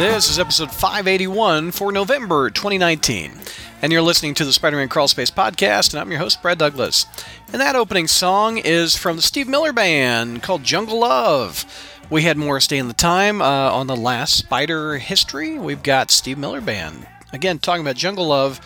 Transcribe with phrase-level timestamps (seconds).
[0.00, 3.32] This is episode 581 for November 2019.
[3.82, 7.04] And you're listening to the Spider Man Crawlspace podcast, and I'm your host, Brad Douglas.
[7.52, 11.66] And that opening song is from the Steve Miller Band called Jungle Love.
[12.08, 15.58] We had Morris Day in the Time uh, on the last Spider history.
[15.58, 17.06] We've got Steve Miller Band.
[17.34, 18.58] Again, talking about Jungle Love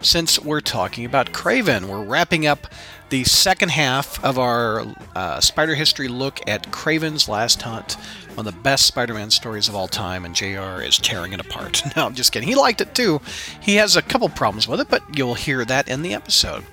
[0.00, 1.84] since we're talking about Kraven.
[1.84, 2.66] We're wrapping up
[3.10, 7.96] the second half of our uh, Spider history look at Kraven's Last Hunt,
[8.34, 11.40] one of the best Spider Man stories of all time, and JR is tearing it
[11.40, 11.82] apart.
[11.96, 12.48] No, I'm just kidding.
[12.48, 13.20] He liked it too.
[13.60, 16.64] He has a couple problems with it, but you'll hear that in the episode.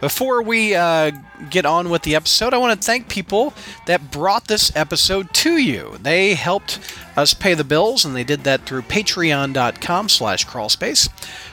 [0.00, 1.10] Before we uh,
[1.50, 3.52] get on with the episode, I want to thank people
[3.86, 5.98] that brought this episode to you.
[6.00, 6.78] They helped
[7.16, 11.08] us pay the bills, and they did that through patreon.com slash crawlspace.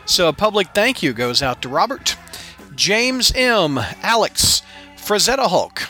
[0.06, 2.16] So a public thank you goes out to Robert,
[2.76, 4.62] James M., Alex,
[4.96, 5.90] Frazetta Hulk,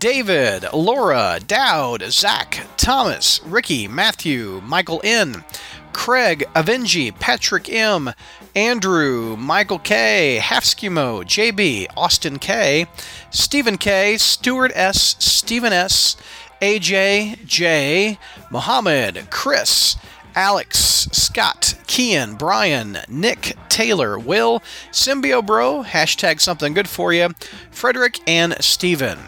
[0.00, 5.44] David, Laura, Dowd, Zach, Thomas, Ricky, Matthew, Michael N.,
[5.92, 8.14] Craig, Avengi, Patrick M.,
[8.56, 12.86] Andrew, Michael K., Halfskimo, JB, Austin K.,
[13.30, 16.16] Stephen K., Stuart S., Stephen S.,
[16.62, 18.18] AJ, J,
[18.50, 19.96] Mohammed, Chris,
[20.34, 20.78] Alex,
[21.12, 24.60] Scott, Kian, Brian, Nick, Taylor, Will,
[24.92, 27.34] Symbio Bro, hashtag something good for you,
[27.70, 29.18] Frederick, and Steven.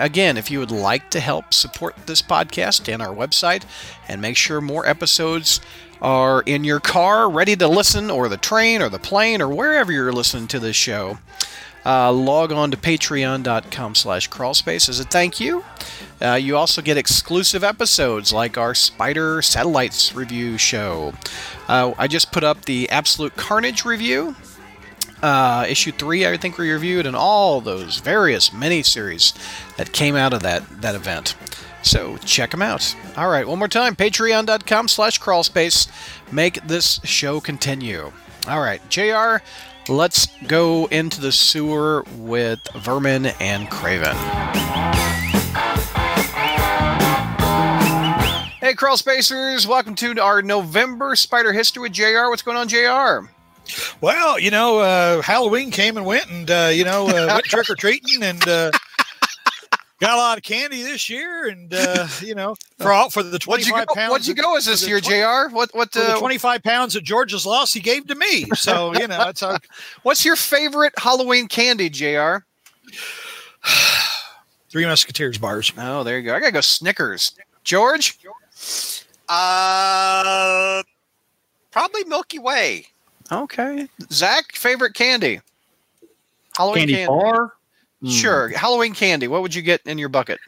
[0.00, 3.64] Again, if you would like to help support this podcast and our website
[4.08, 5.60] and make sure more episodes
[6.00, 9.92] are in your car, ready to listen, or the train, or the plane, or wherever
[9.92, 11.18] you're listening to this show,
[11.84, 15.64] uh, log on to patreon.com slash crawlspace as a thank you.
[16.20, 21.14] Uh, you also get exclusive episodes like our Spider Satellites review show.
[21.68, 24.36] Uh, I just put up the Absolute Carnage review.
[25.22, 29.34] Uh, issue three, I think we reviewed, and all those various miniseries
[29.76, 31.34] that came out of that, that event.
[31.82, 32.94] So check them out.
[33.16, 35.88] All right, one more time, patreon.com slash crawlspace.
[36.32, 38.12] Make this show continue.
[38.48, 39.36] All right, JR,
[39.88, 44.16] let's go into the sewer with Vermin and Kraven.
[48.60, 52.28] Hey, Crawl Spacers, welcome to our November Spider History with JR.
[52.28, 53.30] What's going on, JR?
[54.00, 57.68] Well, you know, uh, Halloween came and went, and uh, you know, uh, went trick
[57.70, 58.70] or treating, and uh,
[60.00, 63.38] got a lot of candy this year, and uh, you know, for all for the
[63.38, 64.10] twenty What'd you five go, pounds.
[64.10, 65.54] what'd you go as this year, 20 JR?
[65.54, 68.44] What what for the uh, twenty five pounds that George's lost, he gave to me.
[68.54, 69.60] So you know, it's a
[70.02, 72.36] what's your favorite Halloween candy, JR?
[74.70, 75.72] Three Musketeers bars.
[75.76, 76.34] Oh, there you go.
[76.34, 77.32] I gotta go Snickers.
[77.64, 78.18] George?
[79.28, 80.82] Uh,
[81.70, 82.86] probably Milky Way.
[83.32, 83.88] Okay.
[84.10, 85.40] Zach, favorite candy?
[86.56, 87.06] Halloween Candy candy.
[87.08, 87.52] bar.
[88.08, 88.48] Sure.
[88.48, 89.28] Halloween candy.
[89.28, 90.40] What would you get in your bucket?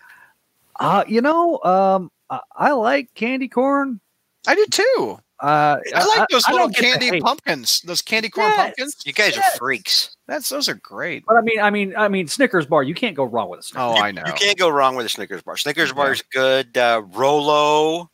[0.80, 4.00] Uh, you know, um, I, I like candy corn.
[4.46, 5.18] I do too.
[5.38, 7.80] Uh, I like those I little don't get the candy pumpkins.
[7.82, 8.56] Those candy corn Yes.
[8.56, 8.96] pumpkins.
[9.04, 9.54] You guys Yes.
[9.54, 10.16] are freaks.
[10.26, 11.24] That's those are great.
[11.26, 12.82] But I mean, I mean, I mean, Snickers bar.
[12.84, 13.82] You can't go wrong with a Snickers.
[13.82, 14.22] Oh, you, I know.
[14.24, 15.56] You can't go wrong with a Snickers bar.
[15.56, 16.76] Snickers bar is good.
[16.78, 18.08] Uh, Rolo,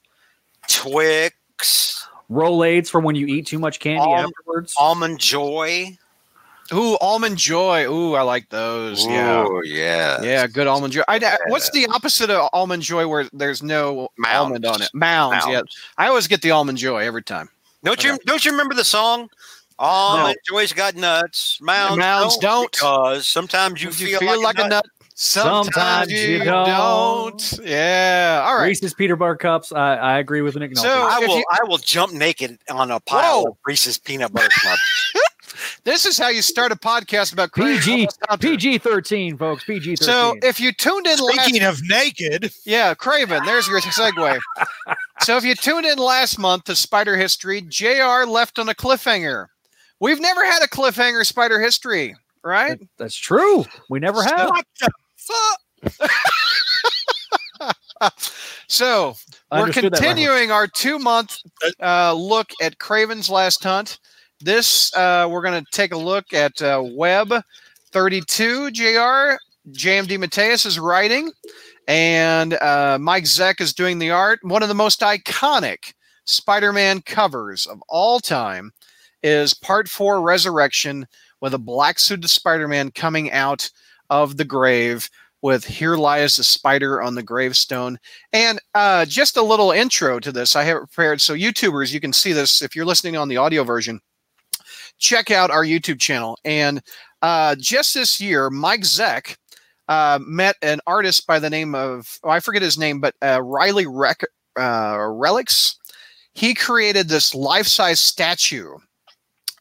[0.68, 4.74] Twix, Rolaids for when you eat too much candy Alm- afterwards.
[4.78, 5.96] Almond Joy.
[6.72, 7.86] Ooh, almond joy.
[7.86, 9.06] Ooh, I like those.
[9.06, 9.46] Yeah.
[9.46, 10.20] Ooh, yeah.
[10.20, 11.02] Yeah, good almond joy.
[11.08, 14.36] I, what's the opposite of almond joy where there's no Mounds.
[14.36, 14.90] almond on it?
[14.92, 15.62] Mounds, yeah.
[15.96, 17.48] I always get the almond joy every time.
[17.84, 19.30] Don't you don't you remember the song?
[19.78, 21.58] Almond Joy's got nuts.
[21.62, 22.70] Mounds, Mounds don't.
[22.72, 24.84] Because sometimes you, You feel, like, a nut.
[25.20, 26.66] Sometimes, Sometimes you you don't.
[26.68, 27.60] don't.
[27.64, 28.44] Yeah.
[28.46, 28.66] All right.
[28.66, 29.72] Reese's peanut butter cups.
[29.72, 30.76] I, I agree with Nick.
[30.78, 33.50] So- I will you- I will jump naked on a pile Whoa.
[33.50, 35.12] of Reese's peanut butter cups.
[35.82, 38.08] This is how you start a podcast about crazy PG
[38.40, 39.64] PG thirteen, folks.
[39.64, 40.06] PG thirteen.
[40.06, 44.38] So if you tuned in last, Speaking of naked, yeah, Kraven, there's your segue.
[45.22, 48.24] so if you tuned in last month to Spider History, Jr.
[48.28, 49.46] left on a cliffhanger.
[49.98, 52.14] We've never had a cliffhanger Spider History,
[52.44, 52.78] right?
[52.78, 53.64] That- that's true.
[53.90, 54.50] We never have.
[54.50, 54.90] what the
[58.68, 59.14] So
[59.50, 60.06] we're understood that right.
[60.06, 61.38] continuing our two month
[61.82, 63.98] uh, look at Kraven's Last Hunt.
[64.40, 67.32] This uh, we're going to take a look at uh, Web
[67.92, 69.36] 32 JR.
[69.72, 70.06] J.M.
[70.06, 71.30] DeMatteis is writing,
[71.88, 74.38] and uh, Mike Zeck is doing the art.
[74.42, 75.92] One of the most iconic
[76.24, 78.70] Spider-Man covers of all time
[79.22, 81.06] is Part Four: Resurrection,
[81.40, 83.70] with a black suited Spider-Man coming out
[84.10, 85.08] of the grave
[85.42, 87.98] with "Here lies the spider on the gravestone."
[88.32, 91.20] And uh, just a little intro to this, I have prepared.
[91.20, 94.00] So, YouTubers, you can see this if you're listening on the audio version.
[94.98, 96.38] Check out our YouTube channel.
[96.44, 96.82] And
[97.22, 99.36] uh, just this year, Mike Zeck
[99.88, 103.40] uh, met an artist by the name of, oh, I forget his name, but uh,
[103.42, 104.26] Riley Rec-
[104.58, 105.76] uh, Relics.
[106.34, 108.76] he created this life-size statue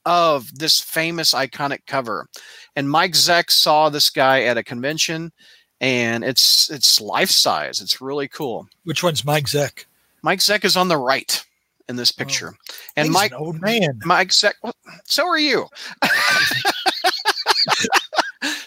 [0.07, 2.30] of this famous iconic cover.
[2.77, 5.33] And Mike Zeck saw this guy at a convention
[5.81, 7.81] and it's it's life size.
[7.81, 8.68] It's really cool.
[8.86, 9.83] Which one's Mike Zeck?
[10.24, 11.44] Mike Zeck is on the right
[11.89, 12.56] in this picture.
[12.95, 14.00] and He's Mike an old man.
[14.06, 14.74] Mike Zeck well,
[15.04, 15.65] so are you.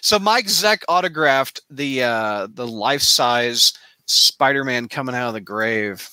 [0.02, 3.72] so Mike Zeck autographed the uh the life size
[4.04, 6.06] Spider-Man coming out of the grave.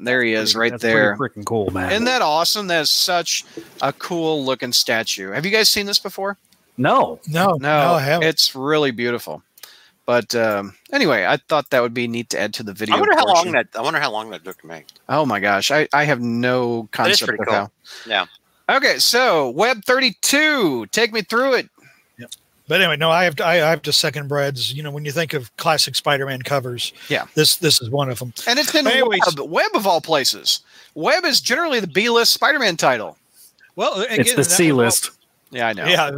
[0.00, 1.16] There he is, right That's there.
[1.16, 1.90] Pretty freaking cool, man.
[1.90, 2.68] Isn't that awesome?
[2.68, 3.44] That is such
[3.82, 5.30] a cool looking statue.
[5.32, 6.36] Have you guys seen this before?
[6.76, 8.28] no, No, no, No, I haven't.
[8.28, 9.42] it's really beautiful.
[10.06, 12.96] But um, anyway, I thought that would be neat to add to the video.
[12.96, 13.66] I wonder how long that.
[13.74, 14.86] I wonder how long that took to make.
[15.08, 17.54] Oh my gosh, I, I have no is concept pretty of cool.
[17.56, 17.70] how.
[18.06, 18.26] Yeah.
[18.70, 21.68] Okay, so Web thirty two, take me through it.
[22.68, 24.72] But anyway, no, I have to, I, I have to second Brad's.
[24.72, 27.24] You know, when you think of classic Spider-Man covers, Yeah.
[27.34, 28.32] this this is one of them.
[28.46, 29.20] And it's been Anyways.
[29.36, 30.60] Web, Web of all places.
[30.94, 33.16] Web is generally the B list Spider Man title.
[33.74, 35.10] Well, again, it's the that C was what- list.
[35.50, 35.86] Yeah, I know.
[35.86, 36.10] Yeah,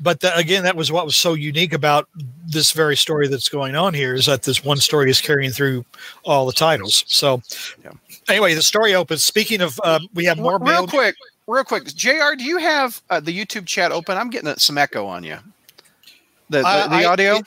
[0.00, 2.10] but the, again, that was what was so unique about
[2.46, 5.82] this very story that's going on here is that this one story is carrying through
[6.26, 7.02] all the titles.
[7.06, 7.40] So,
[7.82, 7.92] Yeah.
[8.28, 9.24] anyway, the story opens.
[9.24, 10.86] Speaking of, um, we have more real mail.
[10.86, 11.14] quick,
[11.46, 11.86] real quick.
[11.94, 14.18] Jr., do you have uh, the YouTube chat open?
[14.18, 15.38] I'm getting some echo on you.
[16.50, 17.36] The the, I- the I- audio.
[17.36, 17.46] it-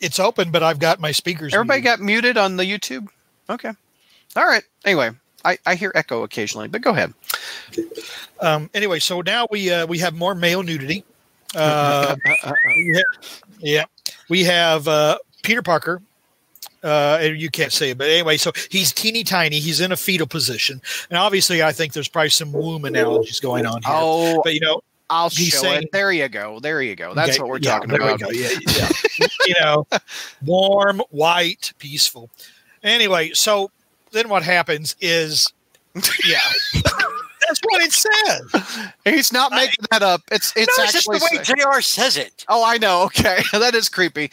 [0.00, 1.52] it's open, but I've got my speakers.
[1.52, 1.98] Everybody muted.
[1.98, 3.08] got muted on the YouTube.
[3.50, 3.70] Okay.
[4.34, 4.62] All right.
[4.86, 5.10] Anyway,
[5.44, 7.12] I, I hear echo occasionally, but go ahead.
[8.40, 11.04] Um, anyway, so now we uh, we have more male nudity.
[11.52, 13.04] Uh, we have,
[13.58, 13.84] yeah,
[14.28, 16.00] we have uh, Peter Parker.
[16.80, 19.58] Uh, you can't see it, but anyway, so he's teeny tiny.
[19.58, 20.80] He's in a fetal position,
[21.10, 23.92] and obviously, I think there's probably some womb analogies going on here.
[23.92, 25.92] oh, But you know, I'll he's show saying- it.
[25.92, 26.60] There you go.
[26.60, 27.12] There you go.
[27.14, 28.20] That's Okay, what we're yeah, talking there we about.
[28.20, 28.30] go.
[28.30, 28.48] Yeah,
[28.78, 28.88] yeah.
[29.46, 29.86] you know,
[30.46, 32.30] warm, white, peaceful.
[32.82, 33.70] Anyway, so
[34.12, 35.52] then what happens is,
[36.24, 36.38] yeah,
[36.82, 38.86] that's what it says.
[39.04, 40.22] He's not making that up.
[40.30, 41.18] It's it's no, it's just actually.
[41.18, 41.80] the way Jr.
[41.80, 42.44] says it.
[42.48, 43.02] oh, I know.
[43.04, 44.28] Okay, that is creepy.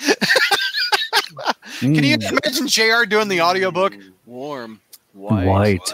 [1.80, 3.06] Can you Mm, imagine Jr.
[3.06, 3.94] doing the audiobook?
[4.26, 4.80] Warm,
[5.14, 5.46] white.
[5.46, 5.94] white,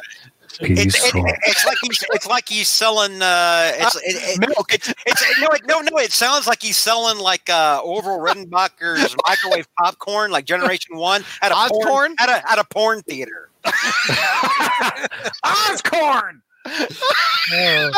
[0.64, 1.26] It's, it, peaceful.
[1.44, 4.02] it's like he's it's like he's selling uh it's it,
[4.42, 4.74] it, Milk.
[4.74, 9.16] it's, it's no it, no no it sounds like he's selling like uh Orville Redenbacher's
[9.28, 11.70] microwave popcorn like generation 1 at a Oscorn?
[11.84, 13.50] porn, at a at a porn theater.
[15.46, 16.42] Oscorn.
[17.54, 17.92] Uh,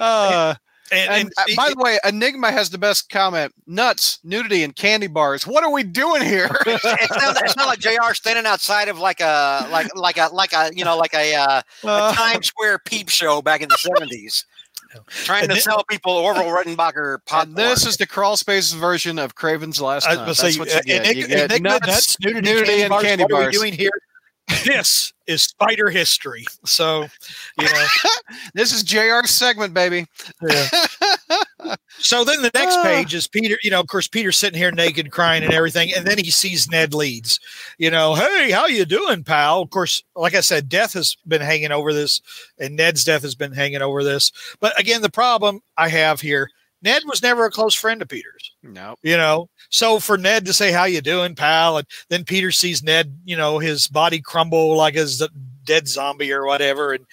[0.00, 0.54] Uh,
[0.92, 4.62] and, and and uh, see, by the way, Enigma has the best comment: nuts, nudity,
[4.64, 5.46] and candy bars.
[5.46, 6.48] What are we doing here?
[6.66, 8.12] It's not, it's not like Jr.
[8.14, 11.62] standing outside of like a like like a like a you know like a, uh,
[11.84, 14.44] a Uh, Times Square peep show back in the seventies,
[15.08, 17.54] trying And to thi- sell people Orville Redenbacher popcorn.
[17.54, 20.26] this is the crawl space version of Kraven's Last I Hunt.
[20.26, 21.04] That's gonna what say, you get.
[21.06, 23.02] Enig- you get Enigma, nuts, nuts, nudity, nudity, candy and bars.
[23.04, 23.90] candy what are we doing here?
[24.64, 26.44] This is spider history.
[26.64, 27.06] So,
[27.58, 27.86] you know,
[28.54, 30.06] This is JR's segment, baby.
[31.98, 32.82] so then the next Ah.
[32.82, 33.58] page is Peter.
[33.62, 36.68] You know, of course, Peter's sitting here naked, crying, and everything, and then he sees
[36.68, 37.40] Ned Leeds.
[37.78, 39.62] You know, hey, how you doing, pal?
[39.62, 42.20] Of course, like I said, death has been hanging over this,
[42.58, 44.30] and Ned's death has been hanging over this.
[44.60, 46.50] But again, the problem I have here,
[46.82, 48.53] Ned was never a close friend of Peter's.
[48.64, 48.96] No.
[49.02, 49.48] you know?
[49.68, 51.78] So for ned to say how you doing pal?
[51.78, 55.28] And then peter sees ned you know his body crumble like a z-
[55.64, 56.92] dead zombie or whatever.
[56.94, 57.04] And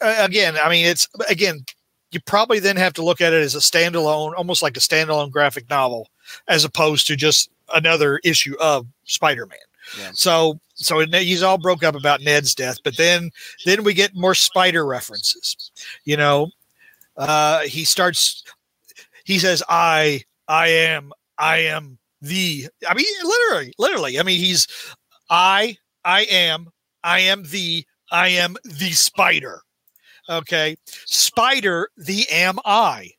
[0.00, 1.64] again i mean it's again
[2.10, 5.30] you probably then have to look at it as a standalone almost like a standalone
[5.30, 6.08] graphic novel
[6.48, 9.58] as opposed to just another issue of spider-man.
[9.98, 10.10] Yeah.
[10.14, 13.30] so so he's all broke up about ned's death but then
[13.66, 15.70] then we get more spider references.
[16.04, 16.50] You know
[17.16, 18.42] uh he starts
[19.24, 24.18] he says i I am, I am the, I mean, literally, literally.
[24.18, 24.66] I mean, he's,
[25.30, 26.68] I, I am,
[27.04, 29.62] I am the, I am the spider.
[30.28, 30.76] Okay.
[30.86, 33.10] Spider, the am I.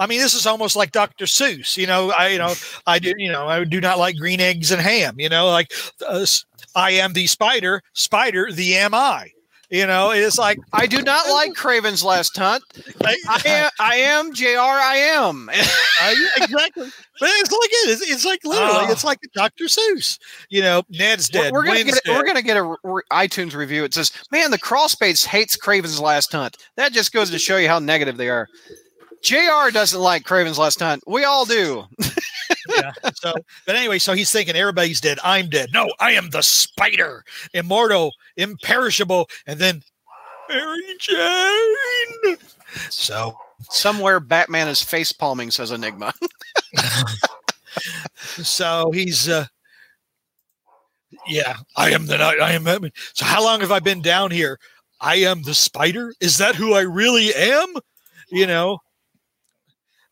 [0.00, 1.26] I mean, this is almost like Dr.
[1.26, 1.76] Seuss.
[1.76, 2.54] You know, I, you know,
[2.86, 5.14] I do, you know, I do not like green eggs and ham.
[5.18, 5.72] You know, like
[6.06, 6.26] uh,
[6.74, 9.30] I am the spider, spider, the am I.
[9.70, 12.64] You know, it's like I do not like Kraven's Last Hunt.
[13.04, 14.46] I am, I am JR.
[14.58, 15.50] I am.
[16.36, 16.88] Exactly.
[17.20, 17.90] But it's like it.
[17.90, 18.86] It's, it's like literally.
[18.86, 18.92] Oh.
[18.92, 19.08] It's ah.
[19.08, 19.64] like Dr.
[19.64, 20.18] Seuss.
[20.48, 21.52] You know, Ned's dead.
[21.52, 22.00] we're gonna get.
[22.06, 23.84] We're gonna get a re- iTunes review.
[23.84, 27.56] It says, "Man, the crawl space hates Kraven's Last Hunt." That just goes to show
[27.56, 28.48] you how negative they are.
[29.22, 29.70] Jr.
[29.72, 31.02] doesn't like Kraven's Last Hunt.
[31.06, 31.84] We all do.
[32.68, 32.92] yeah.
[33.14, 33.34] So,
[33.66, 35.18] but anyway, so he's thinking everybody's dead.
[35.24, 35.70] I'm dead.
[35.72, 39.82] No, I am the spider, immortal, imperishable, and then
[40.48, 42.36] Mary Jane.
[42.90, 43.36] So,
[43.70, 45.50] Somewhere, Batman is face palming.
[45.50, 46.12] Says Enigma.
[48.16, 49.28] so he's.
[49.28, 49.46] uh
[51.26, 52.40] yeah, I am the night.
[52.40, 52.64] I am.
[52.64, 52.92] Batman.
[53.14, 54.58] So how long have I been down here?
[55.00, 56.12] I am the spider.
[56.20, 57.74] Is that who I really am?
[58.30, 58.78] You know,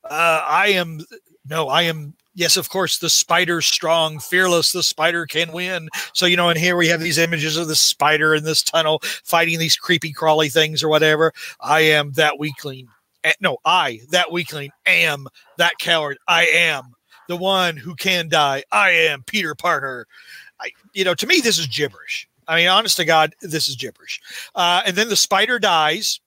[0.05, 1.01] uh, I am.
[1.49, 2.15] No, I am.
[2.35, 4.73] Yes, of course, the spider strong, fearless.
[4.73, 5.89] The spider can win.
[6.13, 9.01] So you know, and here we have these images of the spider in this tunnel
[9.25, 11.33] fighting these creepy crawly things or whatever.
[11.61, 12.89] I am that weakling.
[13.25, 15.27] Eh, No, I that weakling am
[15.57, 16.19] that coward.
[16.29, 16.93] I am
[17.29, 18.65] the one who can die.
[18.71, 20.07] I am Peter Parker.
[20.61, 22.29] I, you know, to me, this is gibberish.
[22.49, 24.21] I mean, honest to God, this is gibberish.
[24.55, 26.21] Uh, and then the spider dies,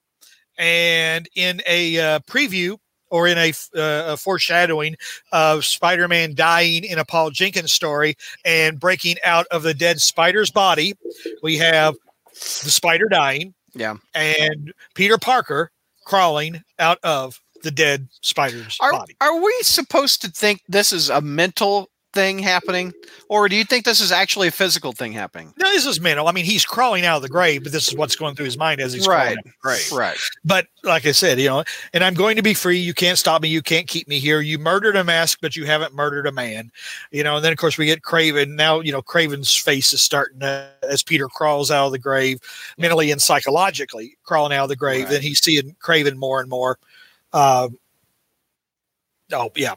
[0.58, 2.78] and in a uh, preview
[3.10, 4.96] or in a, uh, a foreshadowing
[5.32, 10.52] of Spider-Man dying in a Paul Jenkins story and breaking out of the dead spider's
[10.52, 10.94] body,
[11.42, 11.96] we have
[12.34, 13.96] the spider dying Yeah.
[14.14, 15.72] and Peter Parker
[16.06, 19.16] crawling out of the dead spider's Are, body.
[19.20, 22.94] are we supposed to think this is a mental thing happening,
[23.28, 25.54] or do you think this is actually a physical thing happening?
[25.58, 26.28] No, this is mental.
[26.28, 28.58] I mean, he's crawling out of the grave, but this is what's going through his
[28.58, 29.38] mind as he's Right.
[29.38, 29.52] of.
[29.64, 30.18] Right.
[30.44, 31.64] But like I said, you know,
[31.94, 32.78] and I'm going to be free.
[32.78, 33.50] You can't stop me.
[33.50, 34.42] You can't keep me here.
[34.42, 36.72] You murdered a mask, but you haven't murdered a man.
[37.12, 38.56] You know, and then of course we get Kraven.
[38.56, 42.40] Now, you know, Kraven's face is starting to, as Peter crawls out of the grave,
[42.78, 45.04] mentally and psychologically crawling out of the grave.
[45.06, 45.12] Right.
[45.12, 46.80] Then he's seeing Kraven more and more.
[47.34, 47.70] Uh,
[49.32, 49.76] oh yeah.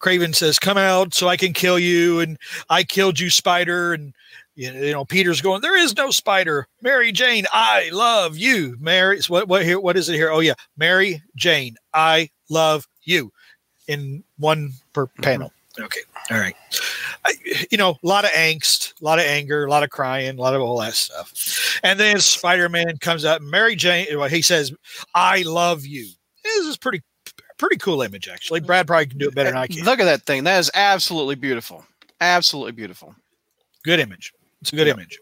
[0.00, 3.94] Kraven says, "Come out so I can kill you," and I killed you, Spider.
[3.94, 4.14] And
[4.54, 9.20] you know, Peter's going, "There is no Spider." Mary Jane, I love you, Mary.
[9.28, 9.80] What what here?
[9.80, 10.30] What is it here?
[10.30, 13.32] Oh yeah, Mary Jane, I love you.
[13.88, 15.22] In one per mm-hmm.
[15.22, 15.52] panel.
[15.78, 16.56] Okay, all right.
[17.26, 17.34] I,
[17.70, 20.40] you know, a lot of angst, a lot of anger, a lot of crying, a
[20.40, 21.78] lot of all that stuff.
[21.82, 23.42] And then Spider Man comes up.
[23.42, 24.72] Mary Jane, well, he says,
[25.14, 26.08] "I love you."
[26.42, 27.02] This is pretty
[27.58, 28.60] pretty cool image actually.
[28.60, 29.84] Uh, Brad probably can do it better than I uh, can.
[29.84, 30.44] Look at that thing.
[30.44, 31.84] That is absolutely beautiful.
[32.20, 33.14] Absolutely beautiful.
[33.84, 34.32] Good image.
[34.60, 35.18] It's a good image.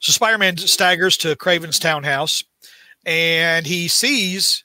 [0.00, 2.44] So Spider Man staggers to Kraven's townhouse
[3.04, 4.64] and he sees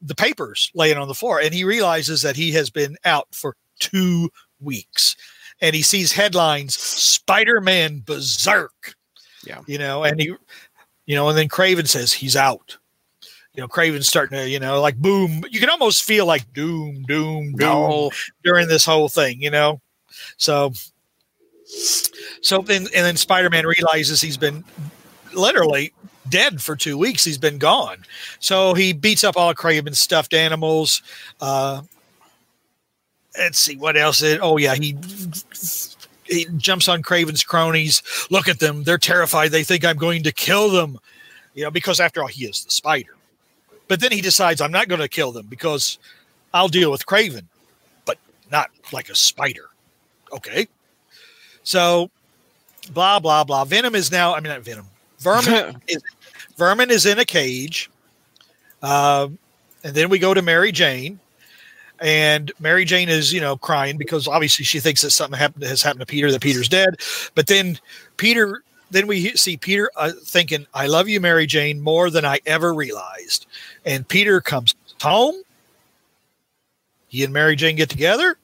[0.00, 3.56] the papers laying on the floor and he realizes that he has been out for
[3.78, 5.16] two weeks.
[5.60, 8.94] And he sees headlines Spider Man berserk.
[9.46, 9.60] Yeah.
[9.66, 10.34] You know, and he,
[11.06, 12.76] you know, and then Kraven says he's out.
[13.54, 15.44] You know, Kraven's starting to, you know, like boom.
[15.50, 18.10] You can almost feel like doom, doom, doom No.
[18.42, 19.80] during this whole thing, you know.
[20.36, 20.72] So,
[22.42, 24.64] so then and then Spider-Man realizes he's been
[25.32, 25.92] literally
[26.28, 27.24] dead for two weeks.
[27.24, 27.98] He's been gone.
[28.40, 31.02] So he beats up all of Kraven's stuffed animals.
[31.40, 31.82] Uh,
[33.38, 34.22] let's see what else.
[34.22, 34.96] It, oh yeah, he
[36.24, 38.02] he jumps on Kraven's cronies.
[38.30, 39.50] Look at them; they're terrified.
[39.50, 40.98] They think I'm going to kill them.
[41.54, 43.14] You know, because after all, he is the spider.
[43.88, 45.98] But then he decides I'm not going to kill them because
[46.52, 47.44] I'll deal with Kraven,
[48.04, 48.18] but
[48.50, 49.68] not like a spider.
[50.32, 50.68] Okay.
[51.62, 52.10] So,
[52.92, 53.64] blah blah blah.
[53.64, 54.34] Venom is now.
[54.34, 54.86] I mean, not Venom.
[55.18, 56.02] Vermin is
[56.56, 57.90] Vermin is in a cage.
[58.82, 59.38] Um,
[59.82, 61.18] and then we go to Mary Jane,
[62.00, 65.82] and Mary Jane is you know crying because obviously she thinks that something happened has
[65.82, 67.00] happened to Peter that Peter's dead.
[67.34, 67.78] But then
[68.16, 68.62] Peter.
[68.94, 72.72] Then we see Peter uh, thinking, "I love you, Mary Jane, more than I ever
[72.72, 73.46] realized."
[73.84, 75.34] And Peter comes home.
[77.08, 78.38] He and Mary Jane get together.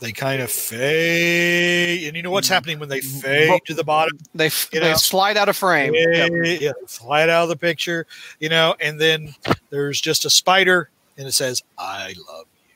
[0.00, 4.18] They kind of fade, and you know what's happening when they fade to the bottom?
[4.34, 5.94] They You they slide out of frame.
[5.94, 6.90] Yeah, yeah, it
[7.30, 8.08] out of the picture,
[8.40, 9.32] you know, and then
[9.70, 12.74] there's just a spider and it says, I love you.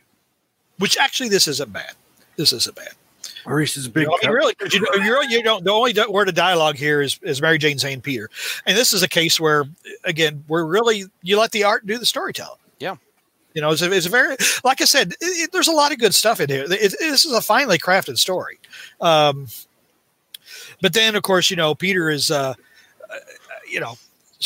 [0.78, 1.94] Which actually this isn't bad.
[2.36, 2.92] This isn't bad.
[3.46, 4.06] Maurice's a big.
[4.06, 6.76] know, I mean, really, 'cause you know, you're, you don't, the only word of dialogue
[6.76, 8.28] here is, is Mary Jane saying Peter.
[8.66, 9.64] And this is a case where,
[10.04, 12.58] again, we're really, you let the art do the storytelling.
[12.78, 12.96] Yeah.
[13.54, 15.92] You know, it's a, it's a very, like I said, it, it- there's a lot
[15.92, 16.64] of good stuff in here.
[16.64, 18.58] It, this is a finely crafted story.
[19.00, 19.46] Um,
[20.82, 22.54] but then, of course, you know, Peter is, uh,
[23.10, 23.14] uh,
[23.70, 23.96] you know,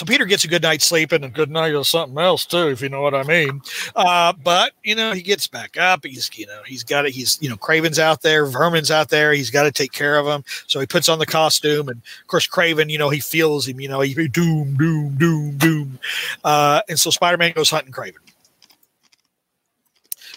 [0.00, 2.68] so Peter gets a good night's sleep and a good night of something else too,
[2.68, 3.60] if you know what I mean.
[3.94, 6.06] Uh, but you know, he gets back up.
[6.06, 7.12] He's, you know, he's got it.
[7.12, 9.34] he's, you know, Kraven's out there, Vermin's out there.
[9.34, 10.42] He's got to take care of him.
[10.68, 13.78] So he puts on the costume, and of course, Kraven, you know, he feels him.
[13.78, 15.98] You know, he doom, doom, doom, doom.
[16.44, 18.14] Uh, and so Spider-Man goes hunting Kraven.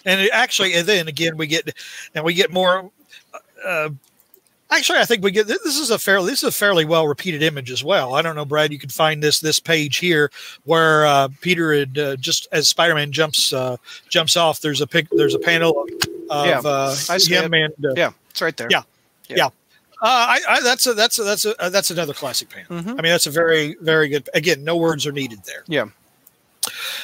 [0.04, 1.74] And it actually, and then again, we get,
[2.14, 2.90] and we get more.
[3.66, 3.88] Uh,
[4.76, 7.42] actually, I think we get this is a fairly this is a fairly well repeated
[7.42, 8.14] image as well.
[8.14, 8.72] I don't know, Brad.
[8.72, 10.30] You can find this this page here
[10.64, 13.76] where uh, Peter had uh, just as Spider-Man jumps uh,
[14.08, 14.60] jumps off.
[14.60, 15.08] There's a pic.
[15.10, 15.86] There's a panel
[16.30, 18.68] of Yeah, uh, I see him and uh, Yeah, it's right there.
[18.70, 18.82] Yeah.
[19.28, 19.46] Yeah.
[19.46, 19.50] Uh,
[20.02, 22.82] I, I, that's a that's a that's a uh, that's another classic panel.
[22.82, 22.90] Mhm.
[22.90, 24.28] I mean, that's a very very good.
[24.34, 25.64] Again, no words are needed there.
[25.66, 25.86] Yeah.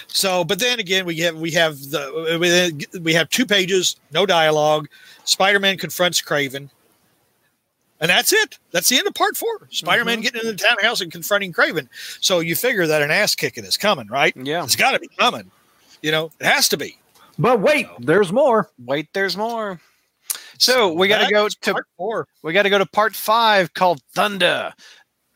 [0.07, 4.27] So, but then again, we have we have the we, we have two pages, no
[4.27, 4.89] dialogue.
[5.25, 6.69] Spider-Man confronts Kraven,
[8.01, 8.59] and that's it.
[8.71, 9.69] That's the end of part four.
[9.71, 10.23] Spider Man mm-hmm.
[10.23, 11.89] getting into the townhouse and confronting Kraven.
[12.21, 14.35] So you figure that an ass kicking is coming, right?
[14.37, 14.65] Yeah.
[14.65, 15.51] It's got to be coming.
[16.03, 16.97] You know, it has to be.
[17.39, 17.97] But wait, so.
[18.01, 18.71] there's more.
[18.85, 19.81] Wait, there's more.
[20.59, 22.27] So we got to go to four.
[22.43, 24.73] We got to go to part five called Thunder.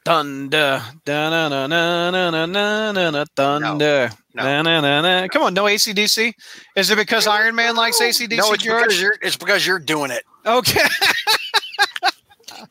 [0.04, 0.82] Thunder.
[1.06, 4.10] Na na na na na na na na thunder.
[4.34, 6.34] Na, na, na, Come on, no ACDC.
[6.76, 8.36] Is it because Iron Man likes ACDC?
[8.36, 10.24] No, it's because you're it's because you're doing it.
[10.44, 10.80] Okay.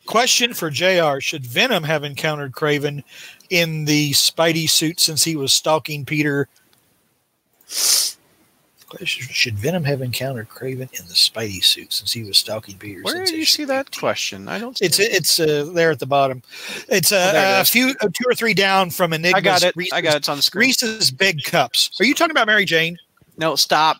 [0.06, 3.02] Question for JR Should Venom have encountered Kraven
[3.50, 6.48] in the Spidey suit since he was stalking Peter?
[8.88, 13.02] Question Should Venom have encountered Kraven in the Spidey suit since he was stalking Peter?
[13.02, 14.00] Where since do you see that 15?
[14.00, 14.48] question?
[14.48, 16.42] I don't see It's it's uh, there at the bottom.
[16.88, 19.38] It's Oh, it uh, a few, uh, two or three down from Enigma's.
[19.38, 19.74] I got it.
[19.76, 20.18] Reese's, I got it.
[20.18, 20.68] It's on the screen.
[20.68, 21.90] Reese's Big Cups.
[22.00, 22.98] Are you talking about Mary Jane?
[23.36, 23.98] No, stop.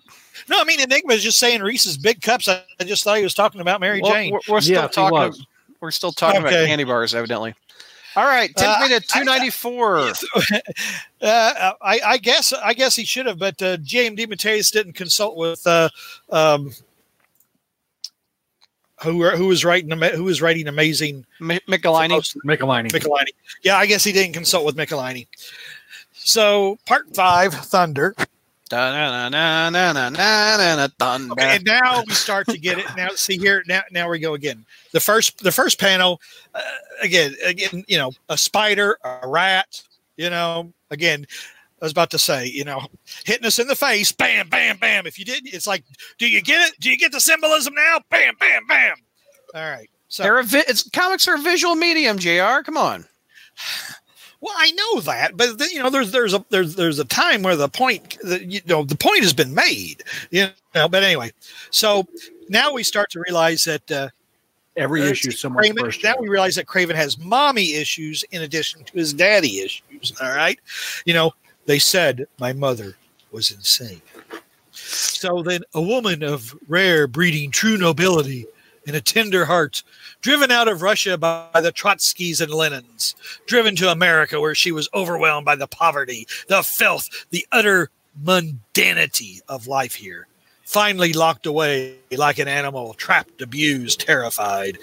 [0.48, 2.48] No, I mean Enigma is just saying Reese's Big Cups.
[2.48, 4.32] I, I just thought he was talking about Mary Well, Jane.
[4.32, 5.44] We're, we're still Yes, he talking.
[5.84, 5.88] Was.
[5.88, 6.66] We're still talking about Okay.
[6.66, 7.54] candy bars, evidently.
[8.16, 9.98] All right, take Uh, me to I- two ninety four.
[11.20, 14.16] uh, I, I guess I guess he should have, but uh, J.M.
[14.16, 15.88] DeMatteis didn't consult with uh,
[16.30, 16.72] um,
[19.02, 22.36] who who was writing ama- who was writing amazing Michelinie.
[22.44, 22.90] Michelinie.
[22.92, 23.34] Michelinie.
[23.62, 25.26] Yeah, I guess he didn't consult with Michelinie.
[26.12, 28.14] So part five, Thunder,
[31.32, 32.86] Okay, and now we start to get it.
[32.96, 33.62] Now, see here.
[33.66, 34.64] Now, now we go again.
[34.92, 36.20] The first, the first panel,
[36.54, 36.60] uh,
[37.02, 37.84] again, again.
[37.88, 39.82] You know, a spider, a rat.
[40.16, 41.26] You know, again.
[41.82, 42.86] I was about to say, you know,
[43.26, 45.06] hitting us in the face, bam, bam, bam.
[45.06, 45.84] If you didn't, it's like,
[46.18, 46.80] do you get it?
[46.80, 48.00] Do you get the symbolism now?
[48.08, 48.96] Bam, bam, bam.
[49.54, 49.90] All right.
[50.08, 52.62] So, vi- it's, comics are a visual medium, Jr.
[52.64, 53.04] Come on.
[54.44, 57.56] Well, I know that, but you know, there's there's a there's there's a time where
[57.56, 60.04] the point, the, you know, the point has been made.
[60.30, 61.32] You know, but anyway,
[61.70, 62.06] so
[62.50, 63.90] now we start to realize that.
[63.90, 64.08] Uh,
[64.76, 66.02] Every Uh, issue, someone's Kraven, first.
[66.02, 70.12] now we realize that Kraven has mommy issues in addition to his daddy issues.
[70.20, 70.58] All right.
[71.04, 71.32] You know,
[71.66, 72.96] they said my mother
[73.30, 74.02] was insane.
[74.72, 78.46] So then a woman of rare breeding, true nobility,
[78.86, 79.82] and a tender heart,
[80.20, 83.14] driven out of Russia by the Trotskys and Lenins,
[83.46, 87.90] driven to America where she was overwhelmed by the poverty, the filth, the utter
[88.22, 90.26] mundanity of life here.
[90.64, 94.78] Finally locked away like an animal, trapped, abused, terrified.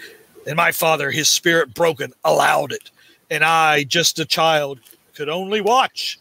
[0.46, 2.92] And my father, his spirit broken, allowed it.
[3.30, 4.80] And I, just a child,
[5.16, 6.20] could only watch,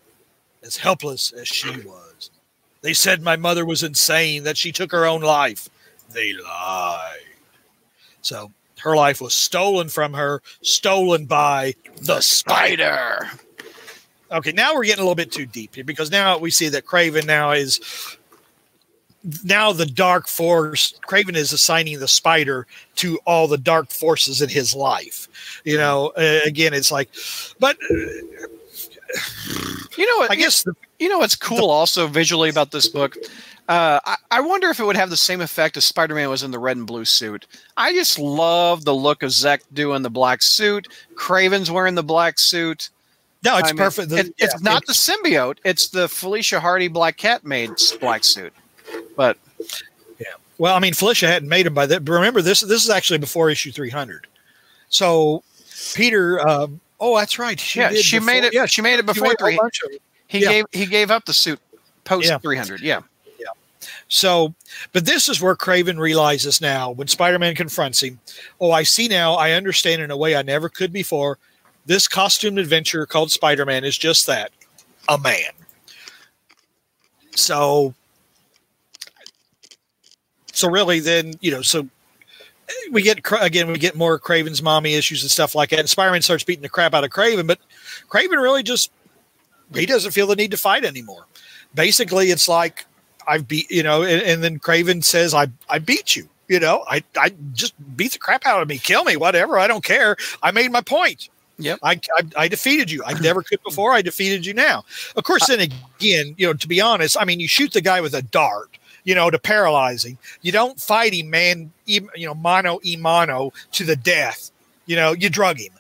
[0.63, 2.31] as helpless as she was.
[2.83, 5.69] They said my mother was insane, that she took her own life.
[6.13, 7.19] They lied.
[8.23, 13.29] So her life was stolen from her, stolen by the spider.
[14.33, 16.87] Okay, now we're getting a little bit too deep here because now we see that
[16.87, 17.81] Kraven now is
[19.45, 20.95] now the dark force.
[21.07, 25.29] Kraven is assigning the spider to all the dark forces in his life.
[25.65, 27.11] You know, uh, again, it's like,
[27.59, 27.95] but uh,
[29.97, 30.31] You know what?
[30.31, 33.17] I guess the, You know what's cool also visually about this book?
[33.71, 36.43] Uh, I, I wonder if it would have the same effect if Spider Man was
[36.43, 37.47] in the red and blue suit.
[37.77, 40.89] I just love the look of Zeck doing the black suit.
[41.15, 42.91] Kraven's wearing the black suit.
[43.45, 44.09] no, it's I mean, perfect.
[44.09, 48.25] The- it- it's yeah, not the symbiote, it's the Felicia Hardy Black Cat made black
[48.25, 48.53] suit.
[49.17, 49.39] But
[50.19, 50.27] yeah,
[50.59, 52.09] Well, I mean, Felicia hadn't made him by that.
[52.09, 54.27] Remember, this this is actually before issue three hundred.
[54.89, 55.45] So
[55.95, 57.61] Peter, um, oh, that's right.
[57.61, 58.53] She yeah, she before- made it.
[58.53, 59.57] Yeah, she made it before three.
[59.57, 60.01] bunch of them.
[60.27, 60.49] He yeah.
[60.49, 61.61] gave he gave up the suit
[62.03, 62.81] post three hundred.
[62.81, 63.03] Yeah,
[64.11, 64.53] So,
[64.93, 68.19] but this is where Kraven realizes now when Spider Man confronts him.
[68.61, 69.35] Oh, I see now.
[69.35, 71.39] I understand in a way I never could before.
[71.87, 74.51] This costumed adventure called Spider Man is just that
[75.09, 75.53] a man.
[77.37, 77.95] So,
[80.53, 81.89] so really, then, you know, so
[82.91, 85.79] we get again, we get more Kraven's mommy issues and stuff like that.
[85.79, 87.61] And Spider Man starts beating the crap out of Kraven, but
[88.09, 88.91] Kraven really just
[89.73, 91.27] he doesn't feel the need to fight anymore.
[91.77, 92.87] Basically, it's like
[93.31, 96.85] I've beat you know, and, and then Kraven says, "I I beat you." You know,
[96.89, 99.57] I I just beat the crap out of me, kill me, whatever.
[99.57, 100.17] I don't care.
[100.43, 101.29] I made my point.
[101.59, 101.79] Yep.
[101.83, 103.05] I, I I defeated you.
[103.07, 103.93] I never could before.
[103.93, 104.85] I defeated you now.
[105.15, 108.01] Of course, then again, you know, to be honest, I mean, you shoot the guy
[108.01, 110.19] with a dart, you know, to paralyze him.
[110.43, 111.73] You don't fight him, man.
[111.87, 114.51] You know, mano e mano to the death.
[114.87, 115.73] You know, you drug him.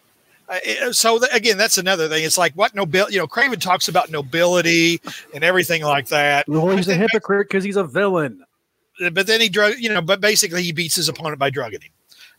[0.50, 2.24] Uh, so th- again, that's another thing.
[2.24, 3.14] It's like what nobility.
[3.14, 5.00] You know, Kraven talks about nobility
[5.32, 6.48] and everything like that.
[6.48, 8.44] Well, he's a hypocrite because he's a villain.
[9.12, 9.74] But then he drug.
[9.78, 11.92] You know, but basically he beats his opponent by drugging him.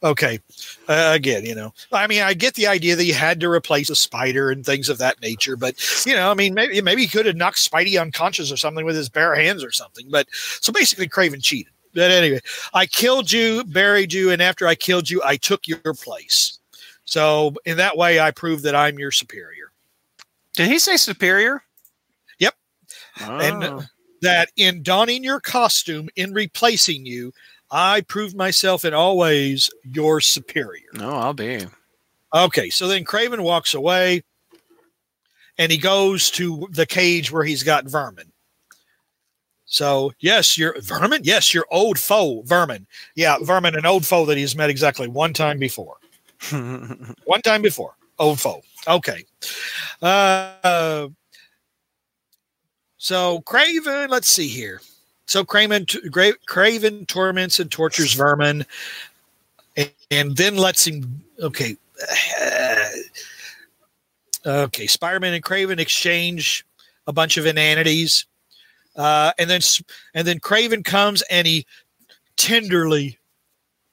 [0.04, 0.40] Okay,
[0.88, 3.88] uh, again, you know, I mean, I get the idea that you had to replace
[3.88, 5.76] a spider and things of that nature, but
[6.08, 8.96] you know, I mean, maybe maybe he could have knocked Spidey unconscious or something with
[8.96, 10.08] his bare hands or something.
[10.10, 11.72] But so basically, Kraven cheated.
[11.94, 12.40] But anyway,
[12.74, 16.58] I killed you, buried you, and after I killed you, I took your place.
[17.12, 19.74] So in that way, I prove that I'm your superior.
[20.54, 21.62] Did he say superior?
[22.40, 22.54] Yep.
[23.20, 23.38] Oh.
[23.38, 23.90] And
[24.22, 27.34] that in donning your costume, in replacing you,
[27.70, 30.88] I prove myself in all ways your superior.
[30.94, 31.66] no, I'll be.
[32.34, 34.24] Okay, so then Kraven walks away
[35.58, 38.32] and he goes to the cage where he's got vermin.
[39.66, 41.24] So, yes, you're vermin.
[41.26, 42.88] Yes, your old foe, vermin.
[43.16, 45.98] Yeah, vermin, an old foe that he's met exactly one time before.
[46.50, 48.62] One time before, old foe.
[48.88, 49.26] Okay.
[50.02, 51.10] Uh,
[52.98, 54.82] so Kraven, let's see here.
[55.26, 55.86] So Kraven,
[56.48, 58.66] Kraven torments and tortures vermin,
[59.78, 61.24] and, and then lets him.
[61.40, 61.78] Okay.
[64.46, 64.88] okay.
[64.88, 66.66] Spider-Man and Kraven exchange
[67.08, 68.26] a bunch of inanities,
[68.96, 69.62] uh, and then
[70.14, 71.66] and then Kraven comes and he
[72.36, 73.18] tenderly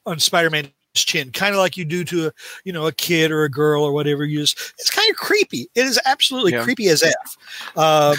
[0.06, 2.32] on Spider-Man's chin, kind of like you do to a
[2.64, 4.24] you know a kid or a girl or whatever.
[4.24, 5.68] You just it's kind of creepy.
[5.74, 6.62] It is absolutely Yeah.
[6.64, 7.36] creepy as f.
[7.76, 8.16] Um,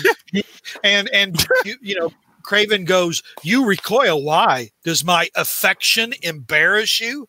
[0.84, 2.12] and and you, you know
[2.44, 4.24] Kraven goes, "You recoil.
[4.24, 7.28] Why does my affection embarrass you?"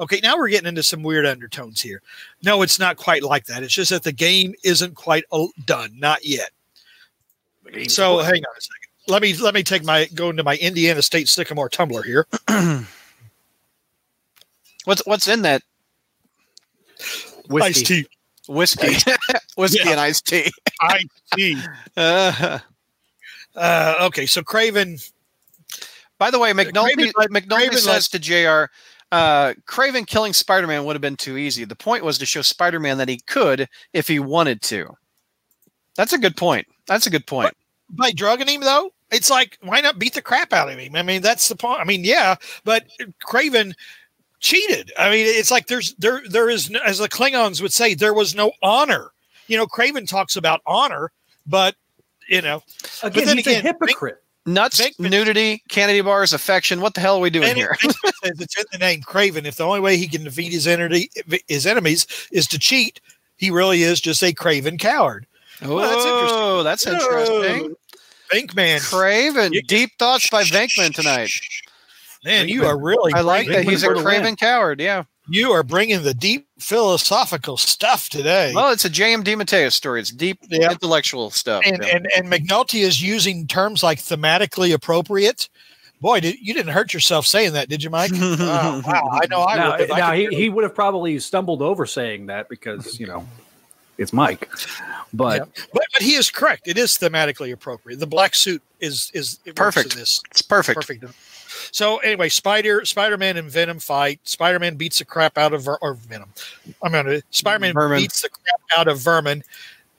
[0.00, 2.02] Okay, now we're getting into some weird undertones here.
[2.42, 3.62] No, it's not quite like that.
[3.62, 5.24] It's just that the game isn't quite
[5.66, 6.50] done, not yet.
[7.88, 8.88] So hang on a second.
[9.08, 12.26] Let me let me take my go into my Indiana State Sycamore tumbler here.
[14.84, 15.62] what's what's in that
[17.48, 17.68] Whiskey.
[17.68, 18.06] Iced tea.
[18.48, 19.12] whiskey?
[19.56, 19.90] whiskey Yeah.
[19.92, 20.50] and iced tea.
[20.80, 21.56] Iced tea.
[21.96, 22.58] Uh,
[23.54, 24.98] Uh, okay, so Kraven.
[26.18, 28.70] by the way, McNulty, Kraven let- McNulty Kraven says to Jr.
[29.10, 31.64] Uh, Kraven killing Spider-Man would have been too easy.
[31.66, 34.88] The point was to show Spider-Man that he could if he wanted to.
[35.96, 36.66] That's a good point.
[36.86, 37.52] That's a good point.
[37.90, 41.02] by drugging him though it's like why not beat the crap out of him i
[41.02, 42.84] mean that's the point i mean yeah but
[43.22, 43.74] craven
[44.42, 47.94] cheated i mean it's like there's there there is no, as the klingons would say
[47.94, 49.10] there was no honor
[49.46, 51.10] you know craven talks about honor
[51.46, 51.74] but
[52.28, 52.62] you know
[53.02, 54.18] Again, then he's again, a hypocrite.
[54.44, 56.80] Nuts, Venkman- nudity, Kennedy bars, affection.
[56.80, 57.76] What the hell are we doing and here?
[57.80, 60.66] it- it- it's in the name craven if the only way he can defeat his
[60.66, 61.08] enemy
[61.48, 63.00] his enemies is to cheat
[63.36, 65.26] he really is just a craven coward
[65.62, 66.38] Oh, that's interesting.
[66.40, 67.76] Oh that's interesting.
[68.32, 69.52] Venkman, Craven.
[69.52, 71.30] You- Deep thoughts by Venkman tonight.
[72.24, 74.80] Man, you are really I like that he's a Craven coward.
[74.80, 75.04] Yeah.
[75.28, 78.52] you are bringing the deep philosophical stuff today.
[78.54, 79.22] Well, it's a J.M.
[79.24, 80.00] DeMatteo story.
[80.00, 80.72] It's deep Yeah.
[80.72, 81.62] intellectual stuff.
[81.64, 81.96] and, Yeah.
[81.96, 85.48] and and McNulty is using terms like thematically appropriate.
[86.00, 88.10] Boy, did, you didn't hurt yourself saying that, did you, Mike?
[88.14, 89.80] Oh, wow, I know I now, would.
[89.82, 93.24] if I he, he would have probably stumbled over saying that because you know
[93.98, 94.48] it's Mike,
[95.14, 95.44] but Yeah.
[95.72, 96.66] but, but he is correct.
[96.66, 98.00] It is thematically appropriate.
[98.00, 99.92] The black suit is is it works Perfect.
[99.94, 100.74] in this it's perfect.
[100.80, 101.04] perfect.
[101.70, 104.20] So anyway, Spider Spider Man and Venom fight.
[104.24, 106.28] Spider Man beats the crap out of Ver- or Venom.
[106.82, 109.42] I'm gonna Spider Man beats the crap out of Vermin.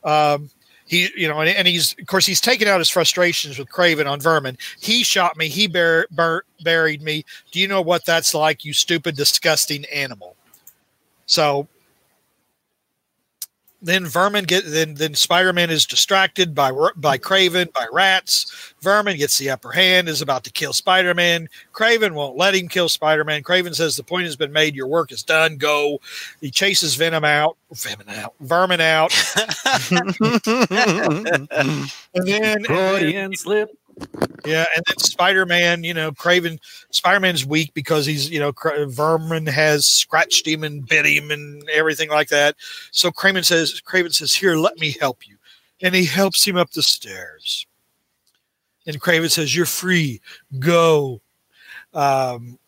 [0.03, 0.49] Um,
[0.85, 4.09] he you know and, and he's of course he's taking out his frustrations with Kraven
[4.09, 4.57] on Vermin.
[4.79, 5.47] He shot me.
[5.47, 7.25] He bur- bur- buried me.
[7.51, 8.65] Do you know what that's like?
[8.65, 10.35] You stupid, disgusting animal.
[11.25, 11.67] So
[13.83, 18.73] then Vermin get then then Spider-Man is distracted by by Kraven by rats.
[18.81, 21.49] Vermin gets the upper hand, is about to kill Spider-Man.
[21.73, 23.43] Kraven won't let him kill Spider-Man.
[23.43, 24.75] Kraven says the point has been made.
[24.75, 25.57] Your work is done.
[25.57, 25.99] Go.
[26.41, 27.57] He chases Venom out.
[27.73, 28.33] Venom out.
[28.39, 29.13] Vermin out.
[31.15, 33.69] And then, and then Freudian slip.
[34.45, 36.59] Yeah, and then Spider-Man, you know, Kraven,
[36.91, 41.67] Spider-Man's weak because he's, you know, Cra- Vermin has scratched him and bit him and
[41.69, 42.55] everything like that.
[42.91, 45.37] So Kraven says, Kraven says, "Here, let me help you,"
[45.81, 47.65] and he helps him up the stairs.
[48.85, 50.19] And Kraven says, "You're free.
[50.59, 51.21] Go."
[51.93, 52.59] Um,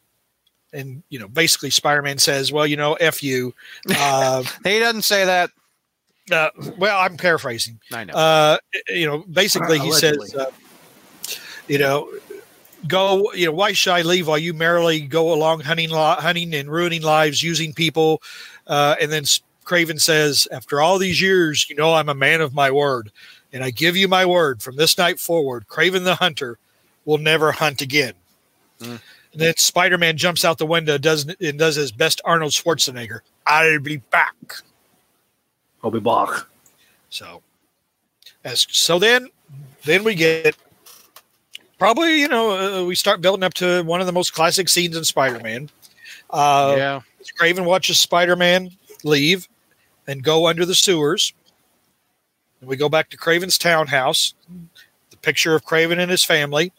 [0.71, 3.53] and you know, basically, Spider-Man says, "Well, you know, f you."
[3.89, 5.49] Uh, he doesn't say that.
[6.31, 8.13] uh, well, I'm paraphrasing I know.
[8.13, 8.57] uh,
[8.88, 10.27] you know, basically he Allegedly.
[10.29, 10.51] says, uh,
[11.67, 12.10] you know,
[12.88, 16.69] go, you know, why should I leave while you merrily go along hunting, hunting and
[16.69, 18.21] ruining lives using people?
[18.67, 19.23] Uh, and then
[19.65, 23.12] Kraven says, after all these years, you know, I'm a man of my word,
[23.51, 26.58] and I give you my word from this night forward, Kraven the hunter
[27.06, 28.13] will never hunt again.
[28.80, 28.99] Mm.
[29.34, 33.19] And then Spider-Man jumps out the window, does and does his best Arnold Schwarzenegger.
[33.45, 34.36] I'll be back.
[35.84, 36.45] I'll be back.
[37.10, 37.41] So,
[38.43, 39.30] as so then,
[39.84, 40.56] then we get
[41.77, 44.95] probably you know uh, we start building up to one of the most classic scenes
[44.95, 45.69] in Spider-Man.
[46.29, 47.01] Uh, yeah.
[47.39, 48.71] Kraven watches Spider-Man
[49.03, 49.47] leave
[50.07, 51.33] and go under the sewers.
[52.59, 54.33] And we go back to Kraven's townhouse.
[55.09, 56.71] The picture of Kraven and his family.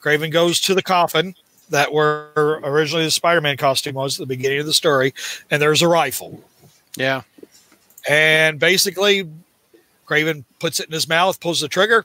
[0.00, 1.34] Kraven goes to the coffin
[1.70, 5.12] that where originally the Spider-Man costume was at the beginning of the story,
[5.50, 6.42] and there's a rifle.
[6.96, 7.22] Yeah.
[8.08, 9.28] And basically,
[10.06, 12.04] Kraven puts it in his mouth, pulls the trigger,